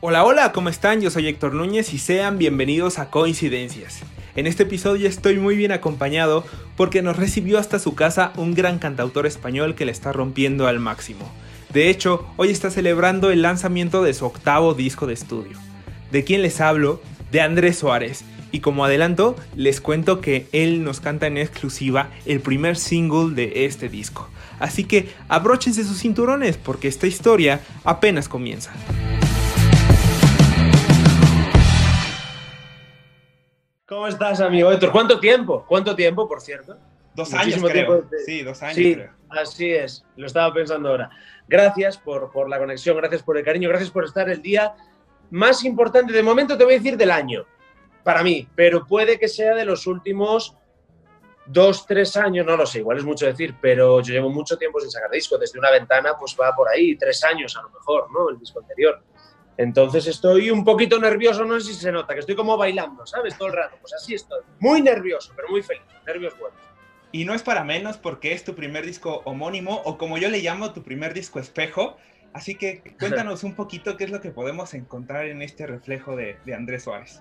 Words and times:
Hola, 0.00 0.24
hola, 0.24 0.52
¿cómo 0.52 0.68
están? 0.68 1.00
Yo 1.00 1.10
soy 1.10 1.26
Héctor 1.26 1.54
Núñez 1.54 1.92
y 1.92 1.98
sean 1.98 2.38
bienvenidos 2.38 3.00
a 3.00 3.10
Coincidencias. 3.10 4.02
En 4.36 4.46
este 4.46 4.62
episodio 4.62 5.08
estoy 5.08 5.40
muy 5.40 5.56
bien 5.56 5.72
acompañado 5.72 6.44
porque 6.76 7.02
nos 7.02 7.16
recibió 7.16 7.58
hasta 7.58 7.80
su 7.80 7.96
casa 7.96 8.32
un 8.36 8.54
gran 8.54 8.78
cantautor 8.78 9.26
español 9.26 9.74
que 9.74 9.84
le 9.84 9.90
está 9.90 10.12
rompiendo 10.12 10.68
al 10.68 10.78
máximo. 10.78 11.28
De 11.72 11.90
hecho, 11.90 12.24
hoy 12.36 12.50
está 12.50 12.70
celebrando 12.70 13.32
el 13.32 13.42
lanzamiento 13.42 14.04
de 14.04 14.14
su 14.14 14.24
octavo 14.24 14.74
disco 14.74 15.08
de 15.08 15.14
estudio. 15.14 15.58
¿De 16.12 16.22
quién 16.22 16.42
les 16.42 16.60
hablo? 16.60 17.02
De 17.32 17.40
Andrés 17.40 17.78
Suárez. 17.78 18.24
Y 18.52 18.60
como 18.60 18.84
adelanto, 18.84 19.34
les 19.56 19.80
cuento 19.80 20.20
que 20.20 20.46
él 20.52 20.84
nos 20.84 21.00
canta 21.00 21.26
en 21.26 21.38
exclusiva 21.38 22.10
el 22.24 22.38
primer 22.38 22.76
single 22.76 23.34
de 23.34 23.64
este 23.64 23.88
disco. 23.88 24.28
Así 24.60 24.84
que 24.84 25.08
abróchense 25.26 25.82
sus 25.82 25.98
cinturones 25.98 26.56
porque 26.56 26.86
esta 26.86 27.08
historia 27.08 27.62
apenas 27.82 28.28
comienza. 28.28 28.70
¿Cómo 33.88 34.06
estás, 34.06 34.42
amigo 34.42 34.70
Héctor? 34.70 34.92
¿Cuánto 34.92 35.18
tiempo? 35.18 35.64
¿Cuánto 35.66 35.96
tiempo, 35.96 36.28
por 36.28 36.42
cierto? 36.42 36.76
Dos 37.14 37.32
años, 37.32 37.58
creo. 37.62 38.04
Sí, 38.26 38.42
dos 38.42 38.62
años, 38.62 38.76
sí, 38.76 38.98
Así 39.30 39.72
es, 39.72 40.04
lo 40.16 40.26
estaba 40.26 40.52
pensando 40.52 40.90
ahora. 40.90 41.08
Gracias 41.48 41.96
por, 41.96 42.30
por 42.30 42.50
la 42.50 42.58
conexión, 42.58 42.98
gracias 42.98 43.22
por 43.22 43.38
el 43.38 43.44
cariño, 43.44 43.70
gracias 43.70 43.90
por 43.90 44.04
estar 44.04 44.28
el 44.28 44.42
día 44.42 44.74
más 45.30 45.64
importante 45.64 46.12
de 46.12 46.22
momento, 46.22 46.58
te 46.58 46.64
voy 46.64 46.74
a 46.74 46.76
decir 46.76 46.98
del 46.98 47.10
año, 47.10 47.46
para 48.04 48.22
mí, 48.22 48.46
pero 48.54 48.86
puede 48.86 49.18
que 49.18 49.26
sea 49.26 49.54
de 49.54 49.64
los 49.64 49.86
últimos 49.86 50.54
dos, 51.46 51.86
tres 51.86 52.14
años, 52.18 52.44
no 52.44 52.58
lo 52.58 52.66
sé, 52.66 52.80
igual 52.80 52.98
es 52.98 53.04
mucho 53.04 53.24
decir, 53.24 53.54
pero 53.58 54.02
yo 54.02 54.12
llevo 54.12 54.28
mucho 54.28 54.58
tiempo 54.58 54.80
sin 54.80 54.90
sacar 54.90 55.10
disco, 55.10 55.38
desde 55.38 55.58
una 55.58 55.70
ventana 55.70 56.12
pues 56.18 56.36
va 56.38 56.54
por 56.54 56.68
ahí, 56.68 56.94
tres 56.96 57.24
años 57.24 57.56
a 57.56 57.62
lo 57.62 57.70
mejor, 57.70 58.12
¿no? 58.12 58.28
El 58.28 58.38
disco 58.38 58.60
anterior. 58.60 59.02
Entonces 59.58 60.06
estoy 60.06 60.52
un 60.52 60.64
poquito 60.64 61.00
nervioso, 61.00 61.44
no 61.44 61.58
sé 61.58 61.72
si 61.72 61.80
se 61.80 61.90
nota, 61.90 62.14
que 62.14 62.20
estoy 62.20 62.36
como 62.36 62.56
bailando, 62.56 63.04
¿sabes? 63.04 63.36
Todo 63.36 63.48
el 63.48 63.54
rato. 63.54 63.76
Pues 63.80 63.92
así 63.92 64.14
estoy. 64.14 64.40
Muy 64.60 64.80
nervioso, 64.80 65.32
pero 65.34 65.48
muy 65.48 65.62
feliz. 65.62 65.82
Nervios 66.06 66.38
buenos. 66.38 66.60
Y 67.10 67.24
no 67.24 67.34
es 67.34 67.42
para 67.42 67.64
menos 67.64 67.98
porque 67.98 68.32
es 68.32 68.44
tu 68.44 68.54
primer 68.54 68.86
disco 68.86 69.20
homónimo 69.24 69.82
o 69.84 69.98
como 69.98 70.16
yo 70.16 70.28
le 70.28 70.38
llamo 70.38 70.72
tu 70.72 70.84
primer 70.84 71.12
disco 71.12 71.40
espejo. 71.40 71.96
Así 72.32 72.54
que 72.54 72.94
cuéntanos 73.00 73.42
un 73.42 73.54
poquito 73.54 73.96
qué 73.96 74.04
es 74.04 74.12
lo 74.12 74.20
que 74.20 74.30
podemos 74.30 74.74
encontrar 74.74 75.26
en 75.26 75.42
este 75.42 75.66
reflejo 75.66 76.14
de, 76.14 76.38
Andrés 76.54 76.84
Suárez. 76.84 77.20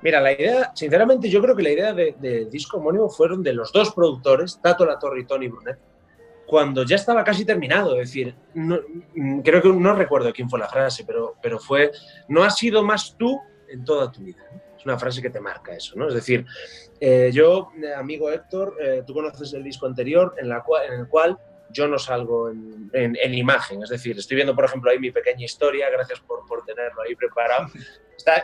Mira, 0.00 0.22
la 0.22 0.32
idea, 0.32 0.72
sinceramente, 0.74 1.28
yo 1.28 1.42
creo 1.42 1.54
que 1.54 1.62
la 1.62 1.70
idea 1.70 1.92
del 1.92 2.14
de 2.18 2.46
disco 2.46 2.78
homónimo 2.78 3.10
fueron 3.10 3.42
de 3.42 3.52
los 3.52 3.72
dos 3.72 3.92
productores, 3.92 4.58
Tato 4.62 4.86
La 4.86 4.98
Torre 4.98 5.20
y 5.20 5.24
Tony 5.24 5.48
Brunet, 5.48 5.78
cuando 6.46 6.84
ya 6.84 6.96
estaba 6.96 7.24
casi 7.24 7.44
terminado. 7.44 8.00
Es 8.00 8.08
decir, 8.08 8.34
mm, 8.54 9.40
creo 9.40 9.60
que 9.60 9.68
no 9.68 9.94
recuerdo 9.94 10.32
quién 10.32 10.48
fue 10.48 10.58
la 10.58 10.68
frase, 10.68 11.04
pero, 11.04 11.34
pero 11.42 11.58
fue, 11.58 11.90
no 12.28 12.44
has 12.44 12.56
sido 12.56 12.82
más 12.82 13.16
tú 13.18 13.40
en 13.68 13.84
toda 13.84 14.10
tu 14.10 14.22
vida. 14.22 14.44
Es 14.76 14.84
una 14.84 14.98
frase 14.98 15.20
que 15.20 15.30
te 15.30 15.40
marca 15.40 15.74
eso, 15.74 15.94
¿no? 15.96 16.08
Es 16.08 16.14
decir, 16.14 16.46
eh, 17.00 17.30
yo, 17.32 17.70
eh, 17.82 17.92
amigo 17.94 18.30
Héctor, 18.30 18.76
eh, 18.80 19.02
tú 19.06 19.12
conoces 19.12 19.52
el 19.54 19.64
disco 19.64 19.86
anterior 19.86 20.34
en, 20.38 20.48
la 20.48 20.62
cual, 20.62 20.86
en 20.86 21.00
el 21.00 21.08
cual 21.08 21.38
yo 21.70 21.88
no 21.88 21.98
salgo 21.98 22.48
en, 22.48 22.90
en, 22.92 23.34
imagen. 23.34 23.82
Es 23.82 23.90
decir, 23.90 24.16
estoy 24.16 24.36
viendo, 24.36 24.54
por 24.54 24.64
ejemplo, 24.64 24.90
ahí 24.90 24.98
mi 24.98 25.10
pequeña 25.10 25.44
historia, 25.44 25.90
gracias 25.90 26.20
por, 26.20 26.46
por 26.46 26.64
tenerlo 26.64 27.02
ahí 27.02 27.16
preparado. 27.16 27.66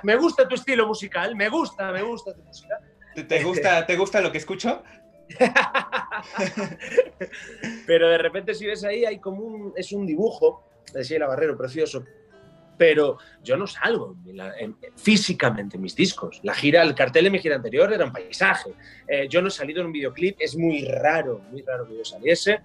me 0.02 0.16
gusta 0.16 0.48
tu 0.48 0.56
estilo 0.56 0.86
musical, 0.86 1.36
me 1.36 1.48
gusta, 1.48 1.92
me 1.92 2.02
gusta 2.02 2.34
tu 2.34 2.42
música. 2.42 2.80
¿Te, 3.14 3.44
gusta, 3.44 3.86
¿Te 3.86 3.96
gusta 3.96 4.20
lo 4.20 4.32
que 4.32 4.38
escucho? 4.38 4.82
pero 7.86 8.08
de 8.08 8.18
repente 8.18 8.54
si 8.54 8.66
ves 8.66 8.84
ahí, 8.84 9.04
hay 9.04 9.18
como 9.18 9.72
es 9.76 9.92
un 9.92 10.06
dibujo 10.06 10.64
de 10.92 11.02
Sheila 11.02 11.26
Barrero 11.26 11.56
precioso, 11.56 12.04
pero 12.76 13.18
yo 13.42 13.56
no 13.56 13.66
salgo 13.66 14.16
físicamente 14.96 15.76
en 15.76 15.82
mis 15.82 15.94
discos. 15.94 16.40
La 16.42 16.54
gira, 16.54 16.82
el 16.82 16.94
cartel 16.94 17.24
de 17.24 17.30
mi 17.30 17.38
gira 17.38 17.56
anterior 17.56 17.92
era 17.92 18.04
un 18.04 18.12
paisaje. 18.12 18.72
Eh, 19.06 19.28
yo 19.28 19.40
no 19.40 19.48
he 19.48 19.50
salido 19.50 19.80
en 19.80 19.86
un 19.86 19.92
videoclip, 19.92 20.36
es 20.40 20.56
muy 20.56 20.84
raro, 20.84 21.40
muy 21.50 21.62
raro 21.62 21.86
que 21.86 21.98
yo 21.98 22.04
saliese. 22.04 22.60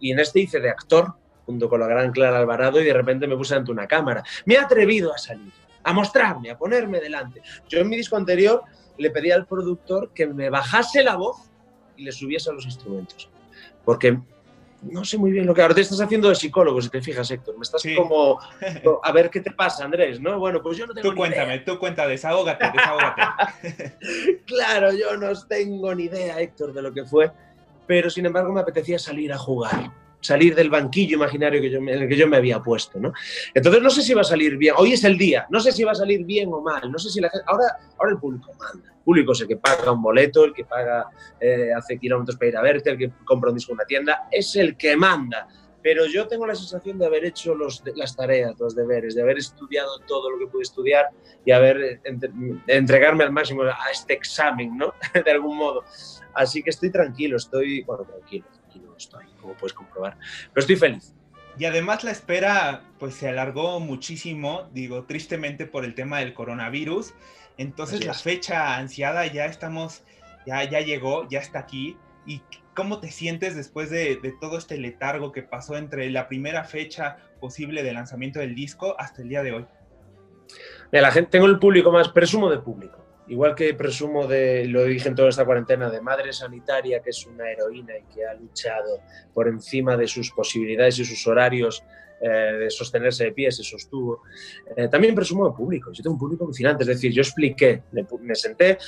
Y 0.00 0.12
en 0.12 0.18
este 0.18 0.40
hice 0.40 0.60
de 0.60 0.68
actor, 0.68 1.14
junto 1.46 1.68
con 1.68 1.80
la 1.80 1.86
gran 1.86 2.12
Clara 2.12 2.38
Alvarado, 2.38 2.80
y 2.80 2.84
de 2.84 2.92
repente 2.92 3.26
me 3.26 3.36
puse 3.36 3.54
ante 3.54 3.72
una 3.72 3.86
cámara. 3.86 4.22
Me 4.44 4.54
he 4.54 4.58
atrevido 4.58 5.12
a 5.12 5.18
salir, 5.18 5.52
a 5.82 5.92
mostrarme, 5.92 6.50
a 6.50 6.58
ponerme 6.58 7.00
delante. 7.00 7.40
Yo 7.68 7.80
en 7.80 7.88
mi 7.88 7.96
disco 7.96 8.16
anterior 8.16 8.62
le 8.98 9.10
pedí 9.10 9.30
al 9.30 9.46
productor 9.46 10.12
que 10.12 10.26
me 10.26 10.50
bajase 10.50 11.02
la 11.02 11.16
voz 11.16 11.51
y 11.96 12.04
le 12.04 12.12
subiese 12.12 12.50
a 12.50 12.52
los 12.52 12.64
instrumentos. 12.64 13.28
Porque 13.84 14.18
no 14.82 15.04
sé 15.04 15.16
muy 15.16 15.30
bien 15.30 15.46
lo 15.46 15.54
que 15.54 15.62
ahora 15.62 15.74
te 15.74 15.80
estás 15.80 16.00
haciendo 16.00 16.28
de 16.28 16.34
psicólogo, 16.34 16.80
si 16.82 16.88
te 16.88 17.00
fijas, 17.00 17.30
Héctor. 17.30 17.56
Me 17.56 17.62
estás 17.62 17.82
como 17.96 18.38
a 19.02 19.12
ver 19.12 19.30
qué 19.30 19.40
te 19.40 19.50
pasa, 19.50 19.84
Andrés, 19.84 20.20
¿no? 20.20 20.38
Bueno, 20.38 20.62
pues 20.62 20.76
yo 20.76 20.86
no 20.86 20.94
tengo 20.94 21.10
tú 21.10 21.16
cuéntame, 21.16 21.60
Tú 21.60 21.78
cuenta, 21.78 22.06
desahógate, 22.06 22.70
desahógate. 22.72 23.96
claro, 24.46 24.92
yo 24.92 25.16
no 25.16 25.28
tengo 25.46 25.94
ni 25.94 26.04
idea, 26.04 26.40
Héctor, 26.40 26.72
de 26.72 26.82
lo 26.82 26.92
que 26.92 27.04
fue, 27.04 27.30
pero 27.86 28.10
sin 28.10 28.26
embargo 28.26 28.52
me 28.52 28.60
apetecía 28.60 28.98
salir 28.98 29.32
a 29.32 29.38
jugar 29.38 30.01
salir 30.22 30.54
del 30.54 30.70
banquillo 30.70 31.16
imaginario 31.16 31.60
que 31.60 31.68
yo, 31.68 31.78
en 31.78 31.88
el 31.88 32.08
que 32.08 32.16
yo 32.16 32.26
me 32.26 32.38
había 32.38 32.60
puesto, 32.60 32.98
¿no? 32.98 33.12
Entonces 33.52 33.82
no 33.82 33.90
sé 33.90 34.02
si 34.02 34.14
va 34.14 34.22
a 34.22 34.24
salir 34.24 34.56
bien, 34.56 34.74
hoy 34.78 34.92
es 34.92 35.04
el 35.04 35.18
día, 35.18 35.46
no 35.50 35.60
sé 35.60 35.72
si 35.72 35.84
va 35.84 35.92
a 35.92 35.96
salir 35.96 36.24
bien 36.24 36.48
o 36.52 36.62
mal, 36.62 36.90
no 36.90 36.98
sé 36.98 37.10
si 37.10 37.20
la 37.20 37.28
gente, 37.28 37.44
ahora, 37.46 37.64
ahora 37.98 38.12
el 38.12 38.18
público 38.18 38.52
manda, 38.58 38.88
el 38.88 39.02
público 39.04 39.32
es 39.32 39.40
el 39.42 39.48
que 39.48 39.56
paga 39.56 39.90
un 39.90 40.00
boleto, 40.00 40.44
el 40.44 40.54
que 40.54 40.64
paga, 40.64 41.08
eh, 41.40 41.72
hace 41.76 41.98
kilómetros 41.98 42.36
para 42.36 42.48
ir 42.48 42.56
a 42.56 42.62
verte, 42.62 42.90
el 42.90 42.98
que 42.98 43.10
compra 43.24 43.50
un 43.50 43.56
disco 43.56 43.72
en 43.72 43.78
una 43.78 43.84
tienda, 43.84 44.28
es 44.30 44.54
el 44.56 44.76
que 44.76 44.96
manda, 44.96 45.48
pero 45.82 46.06
yo 46.06 46.28
tengo 46.28 46.46
la 46.46 46.54
sensación 46.54 46.96
de 46.98 47.06
haber 47.06 47.24
hecho 47.24 47.56
los, 47.56 47.82
las 47.96 48.14
tareas, 48.14 48.58
los 48.60 48.76
deberes, 48.76 49.16
de 49.16 49.22
haber 49.22 49.38
estudiado 49.38 49.98
todo 50.06 50.30
lo 50.30 50.38
que 50.38 50.46
pude 50.46 50.62
estudiar 50.62 51.06
y 51.44 51.50
haber 51.50 52.00
entregarme 52.68 53.24
al 53.24 53.32
máximo 53.32 53.64
a 53.64 53.90
este 53.90 54.12
examen, 54.12 54.76
¿no? 54.76 54.94
de 55.24 55.30
algún 55.30 55.56
modo. 55.56 55.82
Así 56.34 56.62
que 56.62 56.70
estoy 56.70 56.90
tranquilo, 56.90 57.36
estoy, 57.36 57.82
bueno, 57.82 58.04
tranquilo, 58.04 58.46
tranquilo 58.72 58.94
estoy 58.96 59.24
como 59.40 59.54
puedes 59.54 59.74
comprobar. 59.74 60.16
Pero 60.52 60.60
estoy 60.60 60.76
feliz. 60.76 61.14
Y 61.58 61.66
además 61.66 62.02
la 62.02 62.10
espera 62.10 62.82
pues 62.98 63.14
se 63.14 63.28
alargó 63.28 63.78
muchísimo, 63.80 64.68
digo, 64.72 65.04
tristemente 65.04 65.66
por 65.66 65.84
el 65.84 65.94
tema 65.94 66.20
del 66.20 66.32
coronavirus. 66.32 67.14
Entonces 67.58 68.04
la 68.06 68.14
fecha 68.14 68.76
ansiada 68.76 69.26
ya 69.26 69.44
estamos, 69.44 70.02
ya, 70.46 70.64
ya 70.64 70.80
llegó, 70.80 71.28
ya 71.28 71.40
está 71.40 71.58
aquí. 71.58 71.96
¿Y 72.24 72.40
cómo 72.74 73.00
te 73.00 73.10
sientes 73.10 73.54
después 73.54 73.90
de, 73.90 74.16
de 74.16 74.32
todo 74.40 74.56
este 74.56 74.78
letargo 74.78 75.32
que 75.32 75.42
pasó 75.42 75.76
entre 75.76 76.08
la 76.10 76.28
primera 76.28 76.64
fecha 76.64 77.18
posible 77.40 77.82
de 77.82 77.92
lanzamiento 77.92 78.40
del 78.40 78.54
disco 78.54 78.96
hasta 78.98 79.20
el 79.20 79.28
día 79.28 79.42
de 79.42 79.52
hoy? 79.52 79.66
La 80.90 81.10
gente, 81.10 81.30
tengo 81.30 81.46
el 81.46 81.58
público 81.58 81.92
más, 81.92 82.08
presumo 82.08 82.50
de 82.50 82.58
público 82.58 83.01
igual 83.28 83.54
que 83.54 83.74
presumo 83.74 84.26
de, 84.26 84.66
lo 84.66 84.84
dije 84.84 85.08
en 85.08 85.14
toda 85.14 85.28
esta 85.28 85.44
cuarentena, 85.44 85.90
de 85.90 86.00
madre 86.00 86.32
sanitaria, 86.32 87.00
que 87.02 87.10
es 87.10 87.26
una 87.26 87.50
heroína 87.50 87.94
y 87.96 88.14
que 88.14 88.24
ha 88.26 88.34
luchado 88.34 89.00
por 89.32 89.48
encima 89.48 89.96
de 89.96 90.06
sus 90.06 90.30
posibilidades 90.32 90.98
y 90.98 91.04
sus 91.04 91.26
horarios 91.26 91.82
eh, 92.20 92.28
de 92.28 92.70
sostenerse 92.70 93.24
de 93.24 93.32
pie, 93.32 93.50
se 93.50 93.62
sostuvo. 93.62 94.22
Eh, 94.76 94.88
también 94.88 95.14
presumo 95.14 95.48
de 95.48 95.54
público, 95.54 95.90
yo 95.92 96.02
tengo 96.02 96.14
un 96.14 96.20
público 96.20 96.44
alucinante, 96.44 96.82
es 96.84 96.88
decir, 96.88 97.12
yo 97.12 97.22
expliqué, 97.22 97.82
me, 98.20 98.34
senté, 98.34 98.78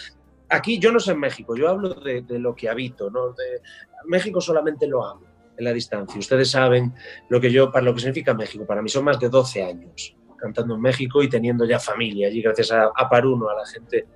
aquí 0.49 0.78
yo 0.78 0.93
no 0.93 1.01
sé 1.01 1.12
en 1.12 1.21
México, 1.21 1.56
yo 1.56 1.69
hablo 1.69 1.95
de, 1.95 2.25
lo 2.39 2.55
que 2.55 2.69
habito, 2.69 3.11
¿no? 3.11 3.33
De, 3.33 3.61
México 4.06 4.41
solamente 4.41 4.87
lo 4.87 5.05
amo 5.05 5.27
en 5.56 5.65
la 5.65 5.72
distancia. 5.72 6.19
Ustedes 6.19 6.51
saben 6.51 6.93
lo 7.28 7.41
que 7.41 7.51
yo, 7.51 7.72
para 7.72 7.84
lo 7.84 7.95
que 7.95 8.01
significa 8.01 8.34
México, 8.34 8.66
para 8.66 8.83
mí 8.83 8.89
son 8.89 9.05
más 9.05 9.19
de 9.19 9.28
12 9.28 9.62
años 9.62 10.16
cantando 10.37 10.75
en 10.75 10.81
México 10.81 11.22
y 11.22 11.28
teniendo 11.28 11.65
ya 11.65 11.78
familia 11.78 12.28
allí, 12.28 12.43
gracias 12.43 12.72
a, 12.72 12.93
Paruno, 13.09 13.49
a 13.49 13.55
la 13.55 13.67
gente 13.67 14.06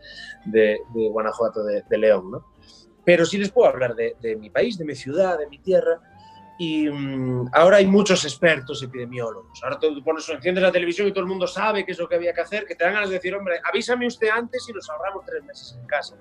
de, 0.44 0.80
Guanajuato, 0.92 1.62
de, 1.64 1.98
León. 1.98 2.30
¿no? 2.30 2.44
Pero 3.04 3.24
sí 3.24 3.38
les 3.38 3.50
puedo 3.50 3.68
hablar 3.68 3.94
de, 3.94 4.36
mi 4.36 4.50
país, 4.50 4.78
de 4.78 4.84
mi 4.84 4.94
ciudad, 4.94 5.38
de 5.38 5.46
mi 5.48 5.58
tierra. 5.58 6.00
Y 6.60 6.90
mm, 6.90 7.50
ahora 7.52 7.76
hay 7.76 7.86
muchos 7.86 8.24
expertos 8.24 8.82
epidemiólogos. 8.82 9.62
Ahora 9.62 9.78
tú 9.78 10.02
pones, 10.02 10.28
enciendes 10.28 10.62
la 10.62 10.72
televisión 10.72 11.06
y 11.06 11.12
todo 11.12 11.20
el 11.20 11.28
mundo 11.28 11.46
sabe 11.46 11.86
qué 11.86 11.92
es 11.92 11.98
lo 11.98 12.08
que 12.08 12.16
había 12.16 12.34
que 12.34 12.40
hacer, 12.40 12.64
que 12.64 12.74
te 12.74 12.84
dan 12.84 12.94
ganas 12.94 13.10
de 13.10 13.16
decir, 13.16 13.34
hombre, 13.34 13.60
avísame 13.62 14.06
usted 14.06 14.28
antes 14.28 14.68
y 14.68 14.72
nos 14.72 14.90
ahorramos 14.90 15.24
tres 15.24 15.44
meses 15.44 15.78
en 15.80 15.86
casa. 15.86 16.16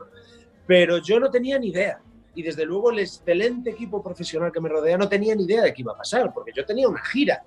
Pero 0.68 1.00
yo 1.00 1.20
no 1.20 1.32
tenía 1.32 1.58
ni 1.58 1.70
idea 1.70 2.00
y 2.38 2.44
desde 2.44 2.66
luego 2.66 2.92
el 2.92 3.00
excelente 3.00 3.72
equipo 3.72 4.04
profesional 4.04 4.52
que 4.52 4.62
me 4.62 4.70
rodea 4.70 4.96
no 4.96 5.10
tenía 5.10 5.34
ni 5.34 5.46
idea 5.46 5.64
de 5.64 5.74
qué 5.74 5.82
iba 5.82 5.94
a 5.94 5.98
pasar, 5.98 6.32
porque 6.32 6.52
yo 6.56 6.64
tenía 6.68 6.88
una 6.88 7.04
gira 7.04 7.44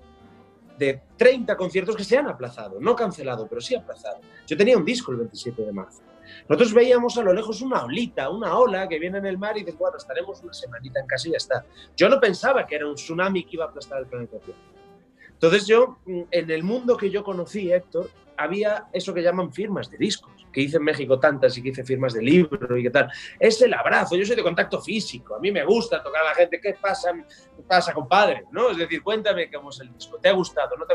de 0.81 0.99
30 1.15 1.55
conciertos 1.55 1.95
que 1.95 2.03
se 2.03 2.17
han 2.17 2.27
aplazado, 2.27 2.79
no 2.79 2.95
cancelado, 2.95 3.47
pero 3.47 3.61
sí 3.61 3.75
aplazado. 3.75 4.19
Yo 4.47 4.57
tenía 4.57 4.75
un 4.75 4.83
disco 4.83 5.11
el 5.11 5.19
27 5.19 5.63
de 5.63 5.71
marzo. 5.71 6.01
Nosotros 6.49 6.73
veíamos 6.73 7.15
a 7.19 7.21
lo 7.21 7.33
lejos 7.33 7.61
una 7.61 7.83
olita, 7.83 8.31
una 8.31 8.57
ola 8.57 8.89
que 8.89 8.97
viene 8.97 9.19
en 9.19 9.27
el 9.27 9.37
mar 9.37 9.55
y 9.57 9.59
dices, 9.59 9.77
bueno, 9.77 9.97
estaremos 9.97 10.41
una 10.41 10.53
semanita 10.53 10.99
en 10.99 11.05
casa 11.05 11.27
y 11.27 11.31
ya 11.31 11.37
está. 11.37 11.65
Yo 11.95 12.09
no 12.09 12.19
pensaba 12.19 12.65
que 12.65 12.75
era 12.75 12.87
un 12.87 12.95
tsunami 12.95 13.43
que 13.43 13.57
iba 13.57 13.65
a 13.65 13.67
aplastar 13.67 13.99
el 13.99 14.07
planeta. 14.07 14.37
Entonces 15.41 15.65
yo, 15.65 15.97
mm, 16.05 16.21
en 16.29 16.51
el 16.51 16.61
mundo 16.61 16.95
que 16.95 17.09
yo 17.09 17.23
conocí, 17.23 17.71
Héctor, 17.71 18.11
había 18.37 18.85
eso 18.93 19.11
que 19.11 19.23
llaman 19.23 19.51
firmas 19.51 19.89
de 19.89 19.97
discos, 19.97 20.31
que 20.53 20.61
hice 20.61 20.77
en 20.77 20.83
México 20.83 21.19
tantas 21.19 21.57
y 21.57 21.63
que 21.63 21.69
hice 21.69 21.83
firmas 21.83 22.13
de 22.13 22.21
libro 22.21 22.77
y 22.77 22.83
qué 22.83 22.91
tal. 22.91 23.09
Es 23.39 23.59
el 23.63 23.73
abrazo, 23.73 24.15
yo 24.15 24.23
soy 24.23 24.35
de 24.35 24.43
contacto 24.43 24.79
físico, 24.79 25.35
a 25.35 25.39
mí 25.39 25.51
me 25.51 25.65
gusta 25.65 26.03
tocar 26.03 26.21
a 26.21 26.29
la 26.29 26.35
gente, 26.35 26.61
¿qué 26.61 26.75
pasa, 26.79 27.11
¿Qué 27.55 27.63
pasa 27.67 27.91
compadre? 27.91 28.43
¿No? 28.51 28.69
Es 28.69 28.77
decir, 28.77 29.01
cuéntame 29.01 29.49
cómo 29.49 29.71
es 29.71 29.79
el 29.79 29.91
disco, 29.91 30.17
¿te 30.17 30.29
ha 30.29 30.33
gustado? 30.33 30.77
¿No 30.77 30.85
te 30.85 30.93